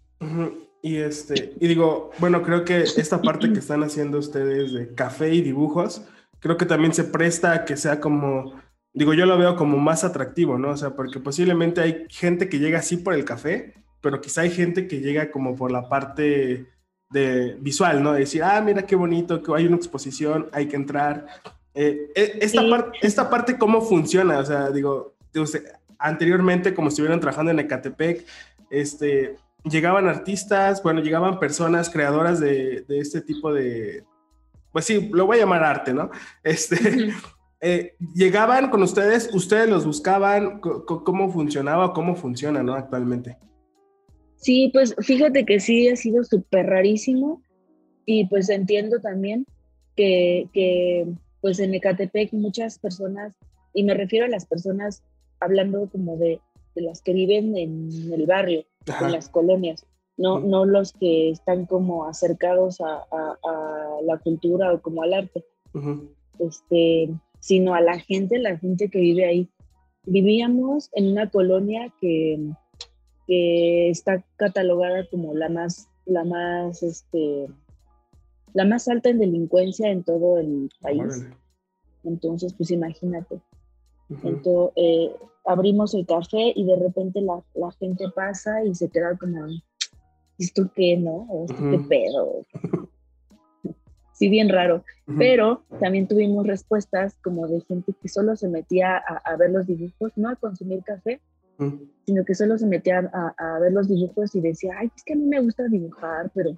[0.82, 5.34] Y este, y digo, bueno, creo que esta parte que están haciendo ustedes de café
[5.34, 6.04] y dibujos,
[6.40, 8.54] creo que también se presta a que sea como,
[8.94, 10.70] digo, yo lo veo como más atractivo, ¿no?
[10.70, 14.52] O sea, porque posiblemente hay gente que llega así por el café, pero quizá hay
[14.52, 16.68] gente que llega como por la parte
[17.10, 18.14] de visual, ¿no?
[18.14, 21.26] De decir, ah, mira qué bonito, que hay una exposición, hay que entrar.
[21.74, 22.62] Eh, eh, esta,
[23.02, 24.40] esta parte, ¿cómo funciona?
[24.40, 25.16] O sea, digo,
[25.98, 28.26] anteriormente, como estuvieron trabajando en Ecatepec,
[28.70, 34.04] este, llegaban artistas, bueno, llegaban personas creadoras de, de este tipo de,
[34.72, 36.10] pues sí, lo voy a llamar arte, ¿no?
[36.44, 36.78] Este,
[37.62, 42.74] eh, llegaban con ustedes, ustedes los buscaban, ¿cómo funcionaba, cómo funciona, ¿no?
[42.74, 43.38] Actualmente.
[44.36, 47.42] Sí, pues fíjate que sí ha sido súper rarísimo
[48.06, 49.46] y pues entiendo también
[49.96, 51.06] que, que,
[51.42, 53.34] pues en Ecatepec muchas personas,
[53.74, 55.04] y me refiero a las personas
[55.40, 56.40] hablando como de,
[56.80, 58.66] de las que viven en el barrio,
[59.02, 59.86] en las colonias,
[60.18, 65.46] no, no los que están como acercados a, a, la cultura o como al arte,
[66.40, 69.50] este, sino a la gente, la gente que vive ahí.
[70.06, 72.54] Vivíamos en una colonia que
[73.30, 77.46] que está catalogada como la más, la más, este,
[78.56, 81.28] la más alta en delincuencia en todo el país.
[82.04, 83.40] Entonces, pues imagínate.
[84.10, 85.16] Entonces, eh,
[85.50, 89.48] abrimos el café y de repente la, la, gente pasa y se queda como,
[90.38, 91.28] ¿esto qué, no?
[91.50, 92.46] ¿Esto qué pedo?
[94.14, 94.84] sí, bien raro.
[95.18, 99.66] Pero también tuvimos respuestas como de gente que solo se metía a, a ver los
[99.66, 101.20] dibujos, no a consumir café,
[102.06, 105.16] sino que solo se metía a, ver los dibujos y decía, ay, es que a
[105.16, 106.52] mí me gusta dibujar, pero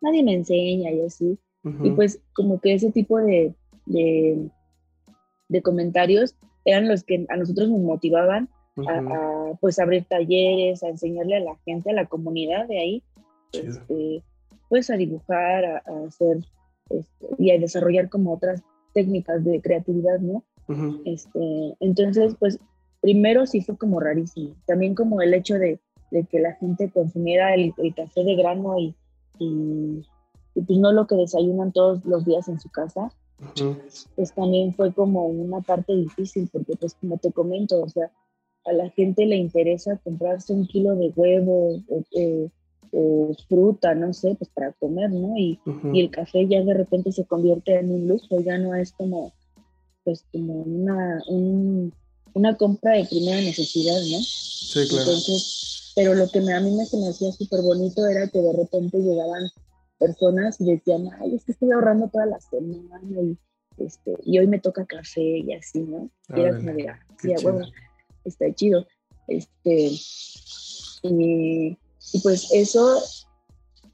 [0.00, 1.38] nadie me enseña y así.
[1.82, 3.52] Y pues como que ese tipo de,
[3.86, 8.48] de, comentarios eran los que a nosotros nos motivaban
[8.88, 13.02] a, pues abrir talleres, a enseñarle a la gente, a la comunidad de ahí,
[13.52, 14.22] este,
[14.68, 16.38] pues a dibujar, a, hacer
[16.90, 18.62] este, y a desarrollar como otras
[18.94, 20.44] técnicas de creatividad, ¿no?
[21.06, 22.58] este, entonces, pues
[23.00, 24.54] primero sí fue como rarísimo.
[24.66, 28.78] También como el hecho de, de que la gente consumiera el, el café de grano
[28.78, 28.94] y,
[29.38, 30.04] y,
[30.54, 33.12] pues no lo que desayunan todos los días en su casa,
[34.16, 38.10] pues también fue como una parte difícil, porque pues como te comento, o sea,
[38.64, 41.80] a la gente le interesa comprarse un kilo de huevo
[42.90, 45.36] o, fruta, no sé, pues para comer, ¿no?
[45.36, 45.60] Y,
[45.92, 49.32] y, el café ya de repente se convierte en un lujo, ya no es como,
[50.04, 51.22] pues como una,
[52.32, 54.18] una compra de primera necesidad, ¿no?
[54.22, 55.04] Sí, claro.
[55.04, 58.98] Entonces, pero lo que a mí me, me hacía súper bonito era que de repente
[58.98, 59.50] llegaban
[59.98, 63.36] personas y decían, ay, es que estoy ahorrando toda la semana y,
[63.78, 66.10] este, y hoy me toca café y así, ¿no?
[66.34, 67.66] Y era como de, ah, sí, bueno,
[68.24, 68.86] está chido.
[69.26, 69.90] Este,
[71.02, 71.78] y,
[72.12, 73.00] y, pues eso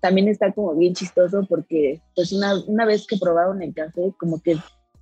[0.00, 4.40] también está como bien chistoso porque pues una, una vez que probaron el café, como
[4.42, 4.56] que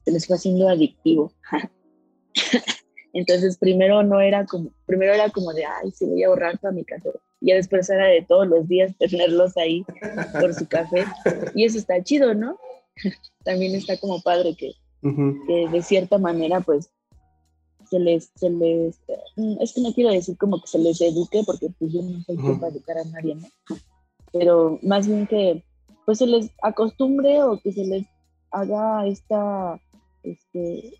[0.04, 1.32] se les fue haciendo adictivo.
[3.12, 6.72] Entonces primero no era como, primero era como de, ay, sí voy a ahorrar para
[6.72, 7.10] mi café.
[7.42, 9.84] Y ya después era de todos los días tenerlos ahí
[10.40, 11.04] por su café.
[11.54, 12.56] Y eso está chido, ¿no?
[13.44, 16.90] También está como padre que, que de cierta manera pues
[17.90, 18.98] se les, se les,
[19.36, 22.22] mm, es que no quiero decir como que se les eduque porque pues yo no
[22.22, 23.48] soy uh para educar a nadie, ¿no?
[24.32, 25.62] Pero más bien que
[26.06, 28.06] pues se les acostumbre o que se les
[28.50, 29.80] haga esta,
[30.22, 30.94] este,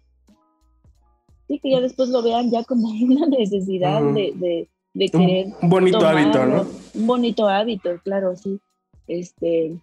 [1.48, 5.46] sí, que ya después lo vean ya como una necesidad de, de, querer.
[5.60, 6.66] Un bonito hábito, ¿no?
[6.94, 8.60] Un bonito hábito, claro, sí.
[9.06, 9.76] Este,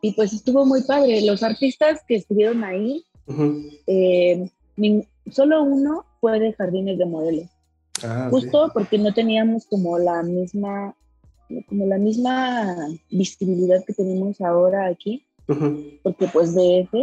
[0.00, 1.22] y pues estuvo muy padre.
[1.22, 3.04] Los artistas que estuvieron ahí,
[3.86, 4.48] eh,
[5.30, 7.48] solo uno fue de jardines de modelos.
[8.02, 10.94] Ah, Justo porque no teníamos como la misma
[11.68, 12.74] como la misma
[13.10, 15.24] visibilidad que tenemos ahora aquí,
[16.02, 16.94] porque pues DF,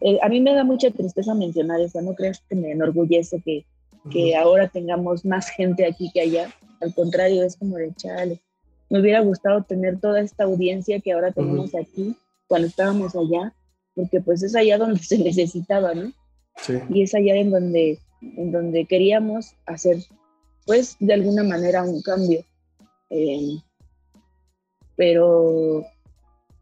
[0.00, 3.64] eh, a mí me da mucha tristeza mencionar eso, no creas que me enorgullece que,
[4.10, 8.40] que ahora tengamos más gente aquí que allá, al contrario, es como de chale.
[8.88, 12.16] Me hubiera gustado tener toda esta audiencia que ahora tenemos aquí
[12.48, 13.54] cuando estábamos allá,
[13.94, 16.12] porque pues es allá donde se necesitaba, ¿no?
[16.90, 19.98] Y es allá en donde, en donde queríamos hacer,
[20.66, 22.44] pues, de alguna manera un cambio.
[23.10, 23.56] Eh,
[24.96, 25.84] pero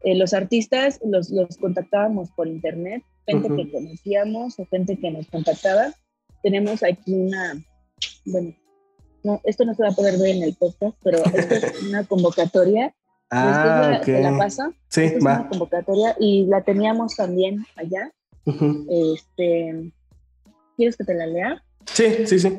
[0.01, 5.27] eh, los artistas los, los, contactábamos por internet, gente que conocíamos o gente que nos
[5.27, 5.93] contactaba.
[6.43, 7.63] Tenemos aquí una,
[8.25, 8.55] bueno,
[9.23, 12.05] no, esto no se va a poder ver en el podcast, pero esto es una
[12.05, 12.93] convocatoria.
[13.31, 14.71] Ah, la, la pasa.
[14.87, 18.11] Sí, es una convocatoria y la teníamos también allá.
[18.89, 19.93] Este,
[20.75, 21.63] ¿Quieres que te la lea?
[21.85, 22.57] Sí, sí, sí.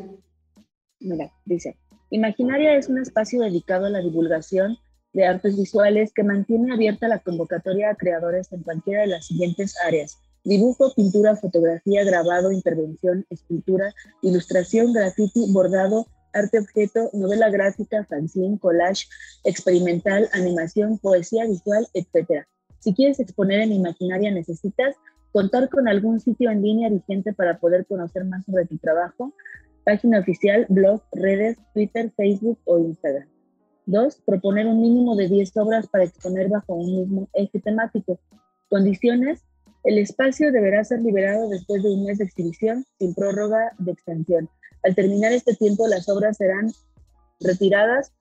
[1.01, 1.77] Mira, dice,
[2.11, 4.77] Imaginaria es un espacio dedicado a la divulgación
[5.12, 9.77] de artes visuales que mantiene abierta la convocatoria a creadores en cualquiera de las siguientes
[9.85, 10.19] áreas.
[10.44, 19.07] Dibujo, pintura, fotografía, grabado, intervención, escultura, ilustración, graffiti, bordado, arte objeto, novela gráfica, fanzine, collage,
[19.44, 22.46] experimental, animación, poesía visual, etc.
[22.79, 24.96] Si quieres exponer en Imaginaria necesitas
[25.33, 29.35] contar con algún sitio en línea vigente para poder conocer más sobre tu trabajo,
[29.85, 33.29] página oficial, blog, redes, Twitter, Facebook o Instagram.
[33.87, 38.20] Dos, proponer un mínimo de 10 obras para exponer bajo un mismo eje temático.
[38.68, 39.42] Condiciones,
[39.85, 44.49] el espacio deberá ser liberado después de un mes de exhibición sin prórroga de extensión.
[44.83, 46.71] Al terminar este tiempo, las obras serán
[47.40, 48.12] retiradas.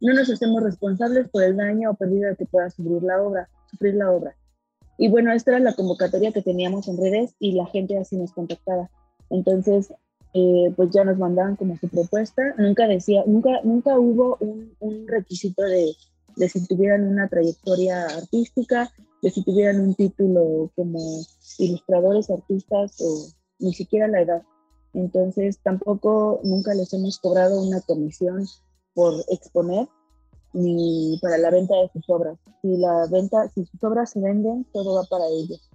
[0.00, 3.48] No nos hacemos responsables por el daño o pérdida que pueda sufrir la obra.
[3.80, 4.36] La obra.
[4.98, 8.32] Y bueno, esta era la convocatoria que teníamos en redes y la gente así nos
[8.32, 8.90] contactaba.
[9.30, 9.94] Entonces,
[10.34, 12.54] eh, pues ya nos mandaban como su propuesta.
[12.58, 15.94] Nunca decía, nunca, nunca hubo un, requisito de,
[16.48, 18.90] si tuvieran una trayectoria artística,
[19.22, 20.98] de si tuvieran un título como
[21.58, 23.28] ilustradores, artistas o
[23.58, 24.42] ni siquiera la edad.
[24.94, 28.46] Entonces tampoco nunca les hemos cobrado una comisión
[28.94, 29.88] por exponer
[30.52, 32.38] ni para la venta de sus obras.
[32.62, 35.70] Si la venta, si sus obras se venden, todo va para ellos.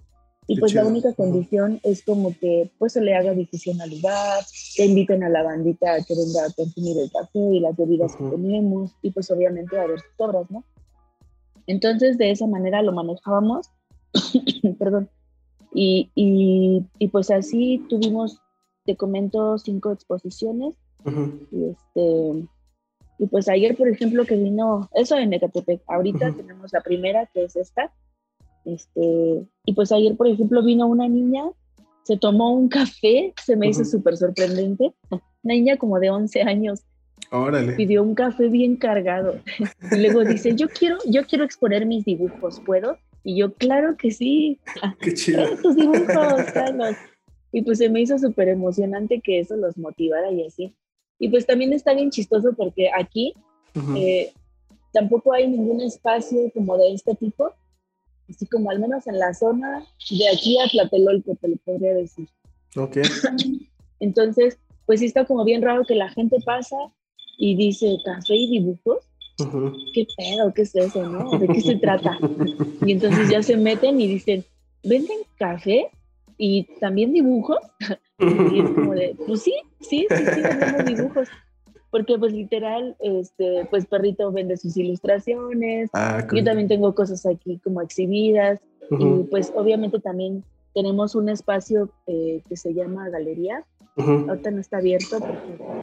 [0.48, 4.44] Y pues la única condición es como que pues se le haga difusión al lugar,
[4.76, 8.14] que inviten a la bandita a que venga a consumir el café y las bebidas
[8.14, 10.62] que tenemos y pues obviamente a ver sus obras, ¿no?
[11.66, 13.70] Entonces de esa manera lo manejábamos,
[14.78, 15.08] perdón,
[15.72, 18.40] y, y, y, pues así tuvimos,
[18.84, 20.76] te comento, cinco exposiciones.
[21.52, 22.48] y, este,
[23.18, 27.44] y pues ayer, por ejemplo, que vino, eso en Ecatepec, ahorita tenemos la primera, que
[27.44, 27.92] es esta,
[28.66, 31.44] este, y pues ayer, por ejemplo, vino una niña,
[32.02, 36.82] se tomó un café, se me hizo súper sorprendente, una niña como de 11 años.
[37.30, 37.72] Órale.
[37.72, 39.40] Pidió un café bien cargado.
[39.92, 42.98] Y luego dice, yo quiero, yo quiero exponer mis dibujos, ¿puedo?
[43.24, 44.58] Y yo, claro que sí.
[45.00, 45.56] Qué chido.
[45.62, 46.96] Tus dibujos, tráelos.
[47.52, 50.74] Y pues se me hizo súper emocionante que eso los motivara y así.
[51.18, 53.34] Y pues también está bien chistoso porque aquí
[53.96, 54.32] eh,
[54.92, 57.52] tampoco hay ningún espacio como de este tipo,
[58.28, 62.28] así como al menos en la zona de aquí a Tlatelolco, te lo podría decir.
[62.76, 62.98] Ok.
[64.00, 66.76] Entonces, pues sí está como bien raro que la gente pasa
[67.36, 68.98] y dice café y dibujos.
[69.38, 69.72] Ujú.
[69.92, 70.52] ¿Qué pedo?
[70.54, 71.04] ¿Qué es eso?
[71.04, 71.38] ¿no?
[71.38, 72.18] ¿De qué se trata?
[72.84, 74.44] Y entonces ya se meten y dicen,
[74.82, 75.90] ¿venden café
[76.38, 77.58] y también dibujos?
[78.18, 81.28] Y es como de, pues sí, sí, sí, sí, vendemos dibujos.
[81.90, 86.44] Porque pues literal, este, pues Perrito vende sus ilustraciones, Ah, yo cool.
[86.44, 88.58] también tengo cosas aquí como exhibidas
[88.90, 93.64] y Ujú, pues obviamente también tenemos un espacio eh, que se llama Galería.
[93.98, 94.30] ujú.
[94.30, 95.82] Ahorita no está abierto porque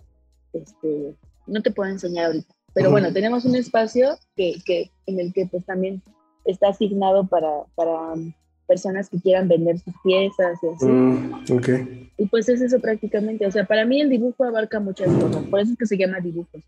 [0.54, 1.14] este,
[1.48, 2.54] no te puedo enseñar ahorita.
[2.74, 6.02] Pero bueno, tenemos un espacio que, que, en el que pues también
[6.46, 8.34] está asignado para, para um,
[8.68, 10.86] personas que quieran vender sus piezas y así.
[10.86, 11.70] Mm, ok.
[12.18, 13.46] Y pues es eso prácticamente.
[13.46, 15.44] O sea, para mí el dibujo abarca muchas cosas.
[15.46, 16.64] Por eso es que se llama dibujos.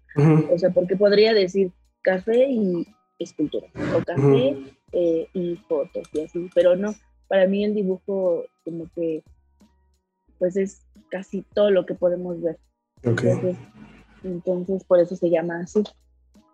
[0.52, 1.72] O sea, porque podría decir
[2.04, 3.68] café y escultura.
[3.96, 4.58] O café
[4.92, 6.50] eh, y fotos y así.
[6.54, 6.94] Pero no,
[7.28, 9.24] para mí el dibujo como que
[10.38, 12.60] pues es casi todo lo que podemos ver.
[13.06, 13.24] Ok.
[13.24, 13.58] Entonces,
[14.24, 15.84] entonces por eso se llama así.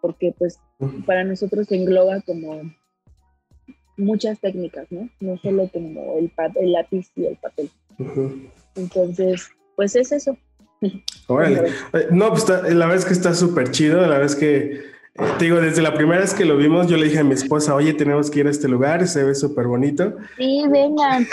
[0.01, 0.59] Porque pues
[1.05, 2.61] para nosotros engloba como
[3.97, 5.09] muchas técnicas, ¿no?
[5.19, 7.69] No solo como el, el lápiz y el papel.
[8.75, 10.37] Entonces, pues es eso.
[11.27, 11.69] Órale.
[11.93, 14.01] Eh, No, pues la verdad es que está súper chido.
[14.01, 14.81] La verdad es que,
[15.15, 17.33] eh, te digo, desde la primera vez que lo vimos, yo le dije a mi
[17.33, 20.15] esposa, oye, tenemos que ir a este lugar, se ve súper bonito.
[20.37, 21.27] Sí, vengan.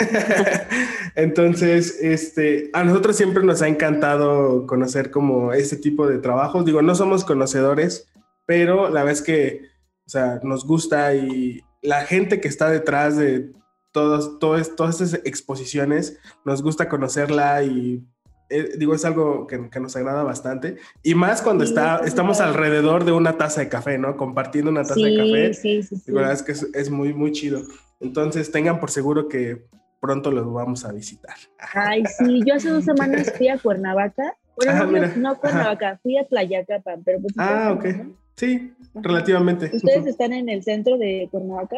[1.15, 6.65] Entonces, este, a nosotros siempre nos ha encantado conocer como este tipo de trabajos.
[6.65, 8.11] Digo, no somos conocedores,
[8.45, 9.61] pero la es que,
[10.05, 13.51] o sea, nos gusta y la gente que está detrás de
[13.93, 18.03] todos, todas, todas estas exposiciones, nos gusta conocerla y
[18.49, 20.77] eh, digo, es algo que, que nos agrada bastante.
[21.03, 24.17] Y más cuando Sí, está, estamos alrededor de una taza de café, ¿no?
[24.17, 25.53] Compartiendo una taza de Sí, café.
[25.53, 26.03] sí, sí, sí.
[26.07, 27.61] Digo, la verdad es que es, es muy, muy chido.
[27.99, 29.65] Entonces, tengan por seguro que
[30.01, 31.35] pronto los vamos a visitar.
[31.73, 34.33] Ay, sí, yo hace dos semanas fui a Cuernavaca.
[34.55, 35.13] Bueno, Ah, no, mira.
[35.15, 37.33] no a Cuernavaca, fui a Tlayacapan, pero pues...
[37.37, 37.85] Ah, ok.
[37.85, 39.01] no, Sí, ¿no?
[39.01, 39.69] relativamente.
[39.73, 41.75] ¿Ustedes están en el centro de Cuernavaca?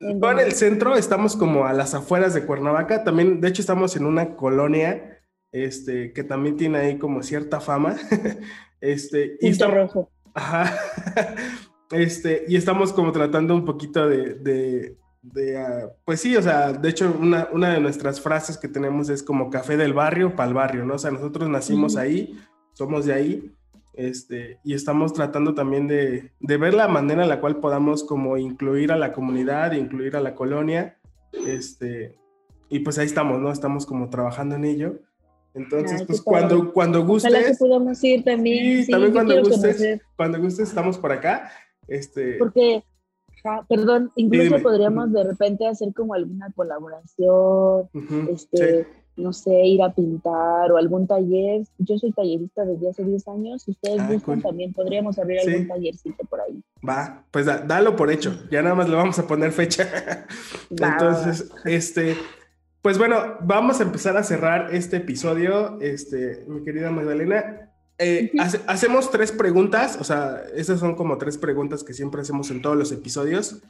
[0.00, 3.04] ¿En No en el centro, estamos como a las afueras de Cuernavaca.
[3.04, 5.19] También, de hecho, estamos en una colonia
[5.52, 7.96] este, que también tiene ahí como cierta fama.
[8.80, 10.10] este, y estamos, Rojo.
[10.34, 10.76] Ajá.
[11.90, 16.72] Este, y estamos como tratando un poquito de, de, de, ah, pues sí, o sea,
[16.72, 20.48] de hecho, una, una de nuestras frases que tenemos es como café del barrio para
[20.48, 20.94] el barrio, ¿no?
[20.94, 22.38] O sea, nosotros nacimos ahí,
[22.74, 23.52] somos de ahí,
[23.94, 28.36] este, y estamos tratando también de, de ver la manera en la cual podamos como
[28.36, 30.96] incluir a la comunidad, incluir a la colonia,
[31.44, 32.16] este,
[32.68, 33.50] y pues ahí estamos, ¿no?
[33.50, 35.00] Estamos como trabajando en ello.
[35.54, 36.40] Entonces, Ay, pues padre.
[36.48, 38.58] cuando, cuando Ojalá que gustes, podamos ir también.
[38.78, 39.60] Sí, Sí, también cuando gustes.
[39.60, 40.02] conocer.
[40.16, 41.50] cuando gustes, estamos por acá.
[41.88, 42.84] Este, Porque,
[43.42, 48.90] ja, perdón, incluso podríamos de repente hacer como alguna colaboración, ujú, este, sí.
[49.16, 51.62] no sé, ir a pintar o algún taller.
[51.78, 53.62] Yo soy tallerista desde hace 10 años.
[53.62, 54.42] Si ustedes Ah, gustan, cool.
[54.50, 56.62] también podríamos abrir algún tallercito por ahí.
[56.88, 58.32] Va, pues da- dalo por hecho.
[58.52, 59.84] Ya nada más le vamos a poner fecha.
[60.80, 62.14] Va, Entonces, este,
[62.82, 67.70] pues bueno, vamos a empezar a cerrar este episodio, este, mi querida Magdalena.
[67.98, 72.50] Eh, hace- hacemos tres preguntas, o sea, esas son como tres preguntas que siempre hacemos
[72.50, 73.62] en todos los episodios.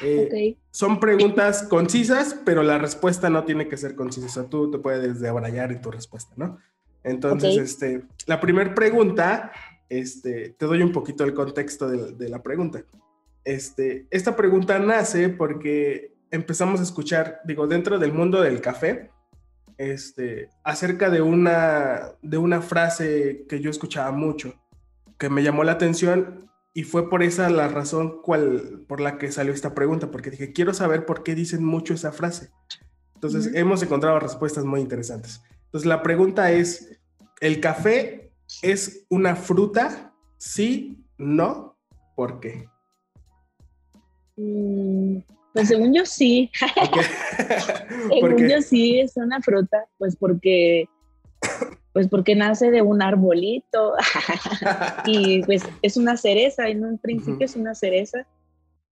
[0.00, 0.56] Eh.
[0.70, 4.26] Son preguntas concisas, pero la respuesta no tiene que ser concisa.
[4.26, 6.58] O sea, tú te puedes debrayar en tu respuesta, ¿no?
[7.02, 9.50] Entonces, este, la primera pregunta,
[9.88, 12.84] este, te doy un poquito el contexto de, de la pregunta.
[13.44, 19.12] Este, esta pregunta nace porque empezamos a escuchar, digo, dentro del mundo del café,
[19.78, 24.54] este, acerca de una, de una frase que yo escuchaba mucho,
[25.18, 29.30] que me llamó la atención y fue por esa la razón cual, por la que
[29.30, 32.50] salió esta pregunta, porque dije, quiero saber por qué dicen mucho esa frase.
[33.14, 35.42] Entonces, hemos encontrado respuestas muy interesantes.
[35.66, 36.98] Entonces, la pregunta es,
[37.40, 40.14] ¿el café es una fruta?
[40.38, 41.76] Sí, no,
[42.16, 42.68] ¿por qué?
[44.36, 45.18] Mm,
[45.52, 46.50] pues según yo sí.
[46.62, 46.96] Ok.
[48.20, 50.88] ¿Por Según yo sí es una fruta, pues porque
[51.92, 53.92] pues porque nace de un arbolito
[55.06, 58.26] y pues es una cereza, en un principio es una cereza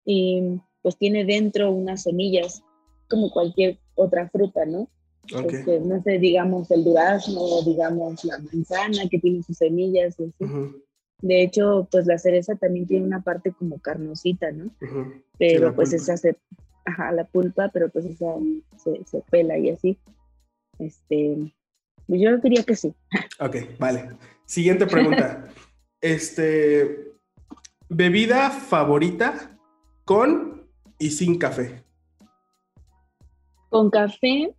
[0.05, 2.61] y pues tiene dentro unas semillas
[3.09, 4.87] como cualquier otra fruta, ¿no?
[5.47, 10.15] Este, no sé, digamos el durazno, digamos la manzana que tiene sus semillas.
[11.21, 14.71] De hecho, pues la cereza también tiene una parte como carnosita, ¿no?
[15.37, 16.37] Pero pues esa se,
[16.85, 18.35] ajá, la pulpa, pero pues esa
[18.77, 19.99] se, se pela y así.
[20.79, 21.53] Este,
[22.07, 22.93] pues, yo diría que sí.
[23.39, 24.09] Ok, vale.
[24.45, 25.47] Siguiente pregunta.
[26.01, 27.11] este,
[27.89, 29.57] bebida favorita
[30.05, 30.67] con
[30.97, 31.83] y sin café.
[33.69, 34.55] Con café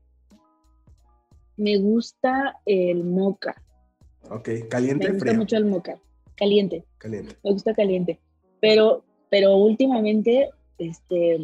[1.57, 3.63] me gusta el moca.
[4.31, 5.09] Ok, caliente.
[5.09, 5.99] Me gusta mucho el moca.
[6.41, 6.85] Caliente.
[6.97, 7.37] Caliente.
[7.45, 8.19] Me gusta caliente.
[8.61, 11.39] Pero, pero últimamente, este,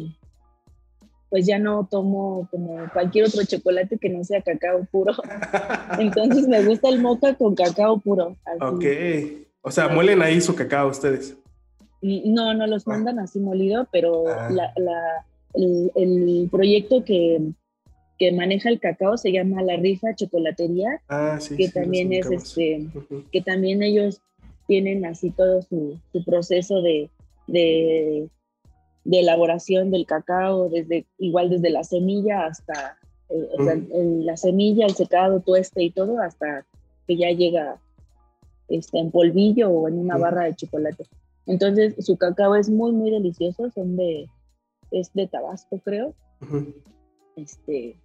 [1.29, 5.13] pues ya no tomo como cualquier otro chocolate que no sea cacao puro.
[5.99, 8.35] Entonces me gusta el moca con cacao puro.
[8.59, 8.85] Ok.
[9.61, 11.37] O sea, muelen ahí su cacao ustedes.
[12.01, 12.91] No, no los ah.
[12.91, 14.49] mandan así molido, pero ah.
[15.53, 17.53] el, proyecto que,
[18.33, 22.87] maneja el cacao se llama La Rifa Chocolatería, ah, sí, que también es este,
[23.31, 24.21] que también ellos
[24.67, 27.09] tienen así todo su, proceso de,
[29.07, 32.97] de elaboración del cacao, desde igual desde la semilla hasta
[33.29, 33.85] eh,
[34.23, 36.65] la semilla, el secado, tueste y todo, hasta
[37.07, 37.79] que ya llega
[38.67, 41.05] este, en polvillo o en una barra de chocolate.
[41.45, 44.27] Entonces su cacao es muy, muy delicioso, son de,
[44.91, 46.13] es de Tabasco creo.
[47.37, 47.97] Este,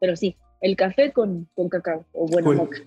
[0.00, 2.78] pero sí, el café con, con cacao o bueno, moca.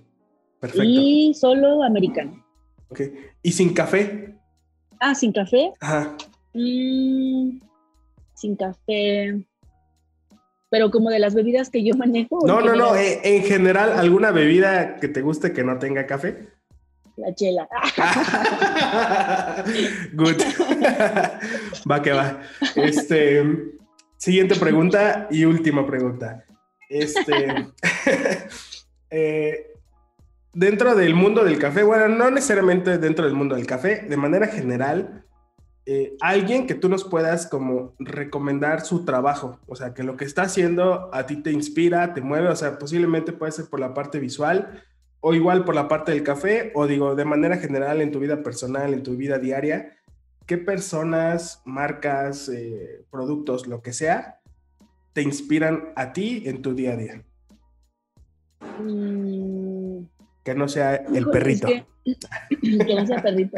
[0.59, 0.83] Perfecto.
[0.83, 2.43] Y solo americano.
[2.89, 3.01] Ok.
[3.41, 4.35] ¿Y sin café?
[4.99, 5.71] Ah, sin café.
[5.79, 6.15] Ajá.
[6.53, 7.59] Mm,
[8.35, 9.43] sin café.
[10.69, 12.45] Pero como de las bebidas que yo manejo.
[12.45, 12.95] No, no, no.
[12.95, 16.47] Eh, en general, ¿alguna bebida que te guste que no tenga café?
[17.17, 17.67] La chela.
[20.13, 20.41] Good.
[21.91, 22.41] va que va.
[22.75, 23.43] Este,
[24.17, 26.45] siguiente pregunta y última pregunta.
[26.87, 27.73] Este,
[29.09, 29.73] eh,
[30.59, 34.47] dentro del mundo del café, bueno, no necesariamente dentro del mundo del café, de manera
[34.47, 35.23] general,
[35.85, 40.25] eh, alguien que tú nos puedas como recomendar su trabajo, o sea, que lo que
[40.25, 43.93] está haciendo a ti te inspira, te mueve, o sea, posiblemente puede ser por la
[43.93, 44.83] parte visual
[45.21, 48.43] o igual por la parte del café, o digo, de manera general en tu vida
[48.43, 49.97] personal, en tu vida diaria,
[50.45, 54.41] ¿qué personas, marcas, eh, productos, lo que sea,
[55.13, 57.23] te inspiran a ti en tu día a día?
[58.77, 60.18] Mm.
[60.43, 61.67] Que no sea el perrito.
[62.61, 63.57] que no sea perrito.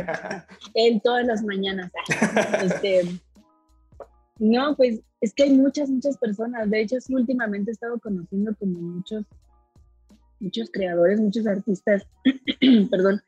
[0.74, 1.92] Él todas las mañanas.
[2.64, 3.02] Este,
[4.40, 6.70] no, pues es que hay muchas, muchas personas.
[6.70, 9.26] De hecho, sí, últimamente he estado conociendo como muchos,
[10.40, 12.08] muchos creadores, muchos artistas,
[12.90, 13.22] perdón,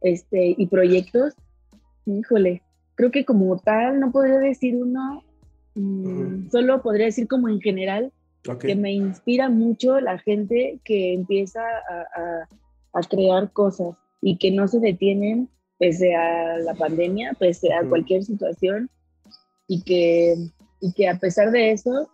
[0.00, 1.34] este, y proyectos.
[2.06, 2.62] Híjole,
[2.94, 5.22] creo que como tal no podría decir uno,
[5.74, 8.12] mm, solo podría decir como en general,
[8.60, 12.48] que me inspira mucho la gente que empieza a, a
[13.02, 18.88] crear cosas y que no se detienen pese a la pandemia, pese a cualquier situación
[19.66, 20.34] y que,
[20.80, 22.08] y que a pesar de eso,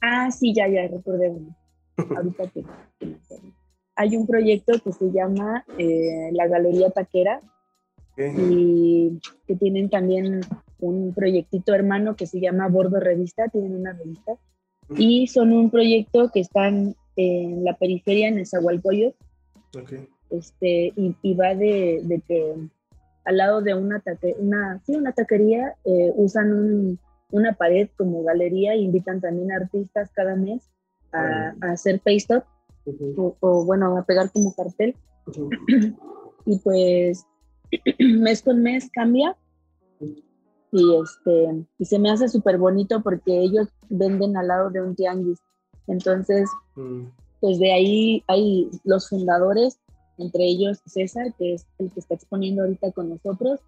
[0.00, 1.56] ah, sí, ya, ya, recordé uno.
[2.16, 2.64] Ahorita que,
[3.94, 7.40] hay un proyecto que se llama eh, la Galería Taquera
[8.16, 10.40] y que tienen también
[10.80, 14.32] un proyectito hermano que se llama Bordo Revista, tienen una revista.
[14.96, 19.14] Y son un proyecto que están en la periferia en Esahualcoyot.
[19.80, 22.54] Okay este, y, va de, que
[23.24, 24.02] al lado de una,
[24.38, 26.98] una, sí, una taquería eh, usan
[27.30, 30.70] una pared como galería e invitan también artistas cada mes
[31.12, 32.42] a, hacer paste
[33.16, 34.96] o, bueno, a pegar como cartel.
[36.46, 37.26] y pues
[37.98, 39.36] mes con mes cambia.
[40.74, 44.96] Y este y se me hace súper bonito porque ellos venden al lado de un
[44.96, 45.38] tianguis.
[45.86, 47.04] Entonces mm.
[47.40, 49.78] pues de ahí hay los fundadores
[50.18, 53.60] entre ellos César, que es el que está exponiendo ahorita con nosotros,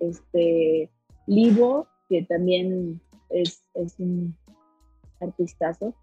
[0.00, 0.90] este,
[1.26, 4.36] Livo, que también es, es un
[5.20, 5.94] artistazo,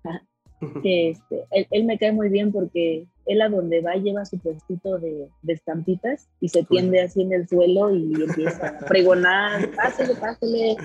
[0.84, 5.00] que este, él, me cae muy bien porque él a donde va lleva su puestito
[5.00, 10.16] de, de estampitas y se tiende así en el suelo y empieza a pregonar, pásale,
[10.16, 10.76] pásale,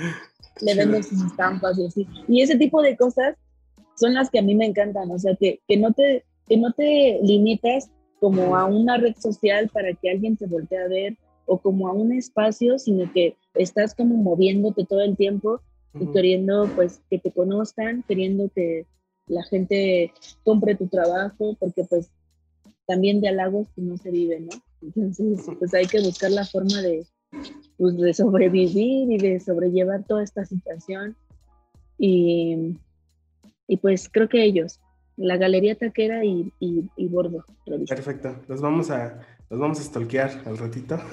[0.62, 2.06] le vende sus estampas y así.
[2.28, 3.36] Y ese tipo de cosas
[3.96, 6.72] son las que a mí me encantan, o sea, que, que no te que no
[6.72, 7.90] te limitas
[8.20, 11.92] como a una red social para que alguien te voltee a ver o como a
[11.92, 15.60] un espacio, sino que estás como moviéndote todo el tiempo
[15.98, 18.86] y queriendo pues que te conozcan, queriendo que
[19.28, 20.12] la gente
[20.44, 22.10] compre tu trabajo, porque pues
[22.86, 24.50] también de halagos no se vive, ¿no?
[24.82, 27.06] Entonces pues hay que buscar la forma de,
[27.78, 31.16] pues, de sobrevivir y de sobrellevar toda esta situación.
[31.98, 32.76] Y,
[33.66, 34.80] y pues creo que ellos,
[35.16, 37.44] la Galería Taquera y, y, Bordo.
[37.88, 40.98] Perfecto, los vamos a, los vamos a stalkear al ratito.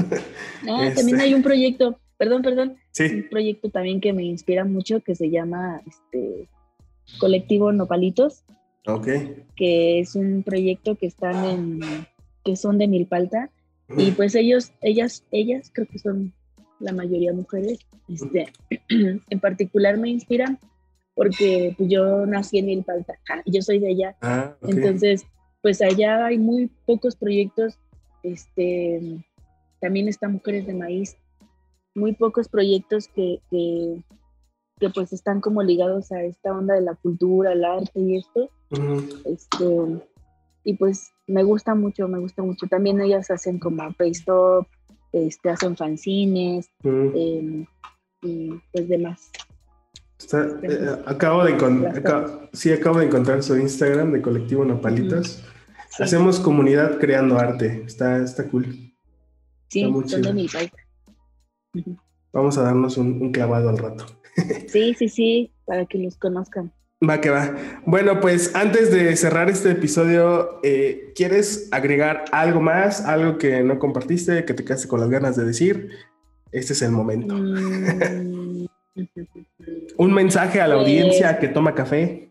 [0.65, 3.03] Ah, también este hay un proyecto, perdón, perdón, sí.
[3.03, 6.47] un proyecto también que me inspira mucho que se llama este,
[7.19, 8.43] Colectivo Nopalitos.
[8.87, 9.07] Ok.
[9.55, 11.79] Que es un proyecto que están en,
[12.43, 13.49] que son de Milpalta.
[13.97, 16.33] Y pues ellos, ellas, ellas creo que son
[16.79, 18.47] la mayoría mujeres, este,
[19.29, 20.59] en particular me inspiran
[21.15, 24.17] porque pues, yo nací en Milpalta, yo soy de allá.
[24.21, 25.25] Ah, Entonces,
[25.61, 27.77] pues allá hay muy pocos proyectos,
[28.23, 29.23] este,
[29.79, 31.17] también están Mujeres de Maíz,
[31.95, 34.03] muy pocos proyectos que, que,
[34.93, 38.49] pues están como ligados a esta onda de la cultura, el arte y esto.
[39.23, 39.65] este,
[40.65, 42.67] y pues me gusta mucho, me gusta mucho.
[42.67, 44.67] También ellas hacen como stop
[45.13, 47.65] este, hacen fanzines em,
[48.21, 49.29] y pues demás.
[50.63, 51.55] Eh, acabo de
[52.53, 55.43] sí, acabo de encontrar su Instagram de Colectivo Nopalitos.
[55.99, 57.83] Hacemos comunidad creando arte.
[57.85, 58.93] Está, está cool.
[59.69, 60.71] Sí, son de mi país.
[62.31, 64.05] Vamos a darnos un, clavado al rato.
[64.67, 66.71] sí, sí, sí, para que los conozcan.
[67.07, 67.55] Va que va.
[67.85, 73.01] Bueno, pues antes de cerrar este episodio, eh, ¿quieres agregar algo más?
[73.01, 75.89] Algo que no compartiste, que te quedaste con las ganas de decir.
[76.51, 77.35] Este es el momento.
[77.35, 78.32] Mm.
[79.97, 82.29] Un mensaje a la pues audiencia que toma café.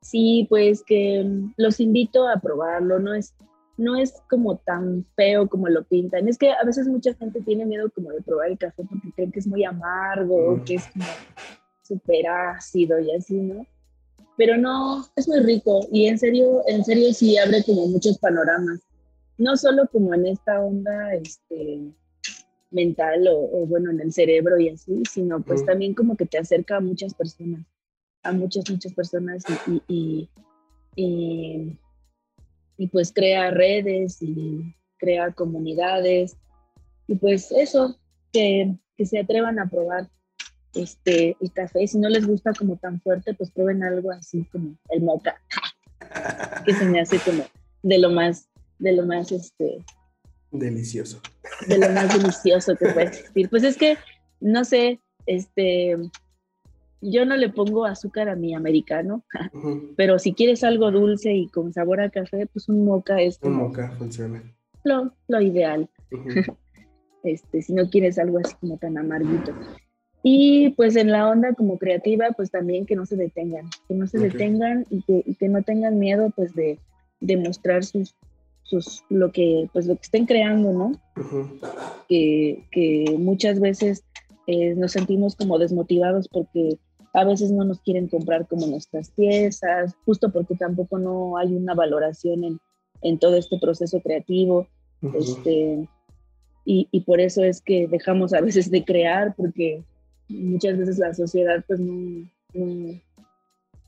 [0.00, 1.24] Sí, pues que
[1.56, 2.98] los invito a probarlo.
[2.98, 3.34] No es,
[3.76, 6.28] no es como tan feo como lo pintan.
[6.28, 9.32] Es que a veces mucha gente tiene miedo como de probar el café porque creen
[9.32, 11.06] que es muy amargo, que es como
[11.82, 13.66] súper ácido y así, ¿no?
[14.36, 18.80] Pero no, es muy rico y en serio, en serio sí abre como muchos panoramas.
[19.38, 21.80] No solo como en esta onda, este,
[22.74, 26.76] mental o, bueno, en el cerebro y así, sino pues también como que te acerca
[26.76, 27.64] a muchas personas,
[28.22, 29.44] a muchas, muchas personas
[29.88, 30.28] y,
[30.96, 31.78] y,
[32.76, 36.36] y, pues crea redes y crea comunidades
[37.06, 37.98] y pues eso,
[38.32, 40.08] que, que se atrevan a probar
[40.74, 41.86] este, el café.
[41.86, 45.40] Si no les gusta como tan fuerte, pues prueben algo así como el moca,
[46.66, 47.44] que se me hace como
[47.82, 48.48] de lo más,
[48.78, 49.84] de lo más, este...
[50.54, 51.20] Delicioso.
[51.66, 53.50] De lo más delicioso que puede existir.
[53.50, 53.98] Pues es que,
[54.40, 55.96] no sé, este,
[57.00, 59.24] yo no le pongo azúcar a mi americano,
[59.96, 63.38] pero si quieres algo dulce y con sabor a café, pues un moca es...
[63.42, 64.42] Un moca funciona.
[64.84, 65.90] Lo, lo ideal.
[67.24, 69.52] este, si no quieres algo así como tan amarguito.
[70.22, 74.06] Y pues en la onda como creativa, pues también que no se detengan, que no
[74.06, 76.78] se detengan y que, que, no tengan miedo pues de,
[77.20, 78.14] de, mostrar sus,
[78.64, 80.92] sus, lo que, pues lo que estén creando, ¿no?
[82.08, 84.04] que, que, muchas veces
[84.46, 86.78] eh, nos sentimos como desmotivados porque
[87.12, 91.74] a veces no nos quieren comprar como nuestras piezas, justo porque tampoco no hay una
[91.74, 92.60] valoración en,
[93.02, 94.66] en todo este proceso creativo.
[95.14, 95.88] este,
[96.64, 99.84] y, y por eso es que dejamos a veces de crear porque
[100.28, 102.26] muchas veces la sociedad pues no,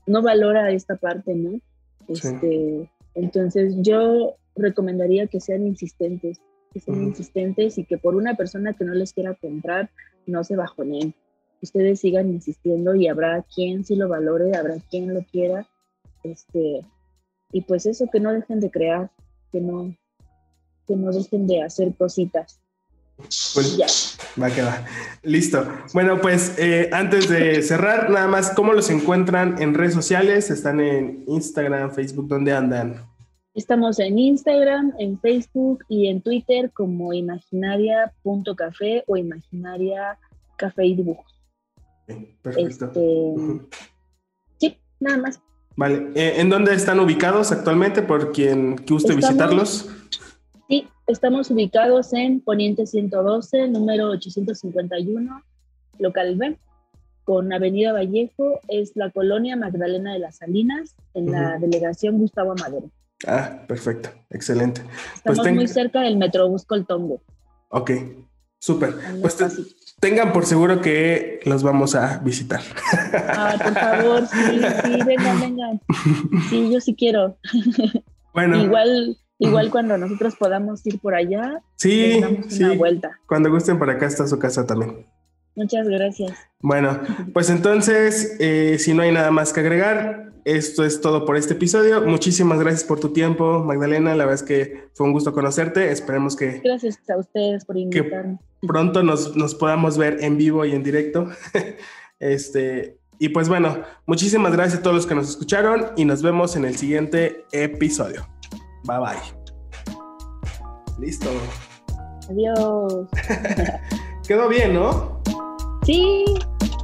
[0.05, 1.59] no, valora esta parte, ¿no?
[2.07, 6.41] Este, Entonces yo recomendaría que sean insistentes,
[6.73, 9.89] que sean insistentes y que por una persona que no les quiera comprar,
[10.25, 11.13] no se bajonen.
[11.61, 15.67] Ustedes sigan insistiendo y habrá quien sí lo valore, habrá quien lo quiera.
[16.23, 16.81] Este,
[17.51, 19.11] y pues eso, que no dejen de crear,
[19.51, 19.95] que no,
[20.87, 22.59] que no dejen de hacer cositas.
[23.17, 23.87] Pues, ya.
[24.41, 24.85] Va que va.
[25.23, 25.67] Listo.
[25.93, 30.51] Bueno, pues eh, antes de cerrar, nada más, ¿cómo los encuentran en redes sociales?
[30.51, 32.27] ¿Están en Instagram, Facebook?
[32.27, 33.16] ¿Dónde andan?
[33.57, 40.19] Estamos en Instagram, en Facebook y en Twitter como imaginaria.café o imaginaria
[40.57, 41.41] café y dibujos.
[42.43, 42.85] perfecto.
[42.85, 43.33] Este,
[44.59, 45.41] sí, nada más.
[45.75, 46.11] Vale.
[46.13, 49.89] Eh, ¿En dónde están ubicados actualmente por quien guste visitarlos?
[50.69, 55.43] Sí, estamos ubicados en Poniente 112, número 851,
[55.97, 56.59] local B,
[57.23, 62.91] con Avenida Vallejo, es la colonia Magdalena de las Salinas, en la delegación Gustavo Amadero.
[63.25, 64.81] Ah, perfecto, excelente.
[65.23, 67.21] Pues estamos muy cerca del Metrobús Coltongo.
[67.69, 67.91] Ok,
[68.59, 68.95] súper.
[69.21, 69.37] Pues
[69.99, 72.61] tengan por seguro que los vamos a visitar.
[73.13, 75.81] Ah, por favor, sí, sí, vengan, vengan.
[76.49, 77.37] Sí, yo sí quiero.
[78.33, 78.63] Bueno.
[78.63, 83.19] Igual Igual cuando nosotros podamos ir por allá, sí, damos una vuelta.
[83.27, 85.05] Cuando gusten para acá está su casa también.
[85.57, 86.37] Muchas gracias.
[86.61, 86.99] Bueno,
[87.33, 91.55] pues entonces, eh, si no hay nada más que agregar, esto es todo por este
[91.55, 92.01] episodio.
[92.03, 94.11] Muchísimas gracias por tu tiempo, Magdalena.
[94.15, 95.91] La verdad es que fue un gusto conocerte.
[95.91, 96.61] Esperemos que...
[96.63, 98.37] Gracias a ustedes por invitarme.
[98.61, 101.27] Pronto nos, nos podamos ver en vivo y en directo.
[102.19, 106.55] este, y pues bueno, muchísimas gracias a todos los que nos escucharon y nos vemos
[106.55, 108.27] en el siguiente episodio.
[108.83, 109.17] Bye bye.
[110.99, 111.29] Listo.
[112.29, 113.07] Adiós.
[114.27, 115.16] Quedó bien, ¿no?
[115.87, 116.25] Sí,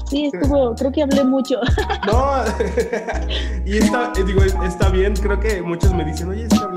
[0.10, 1.60] sí, estuvo, creo que hablé mucho.
[2.08, 2.42] No,
[3.66, 6.68] y está, digo, está bien, creo que muchos me dicen, oye, está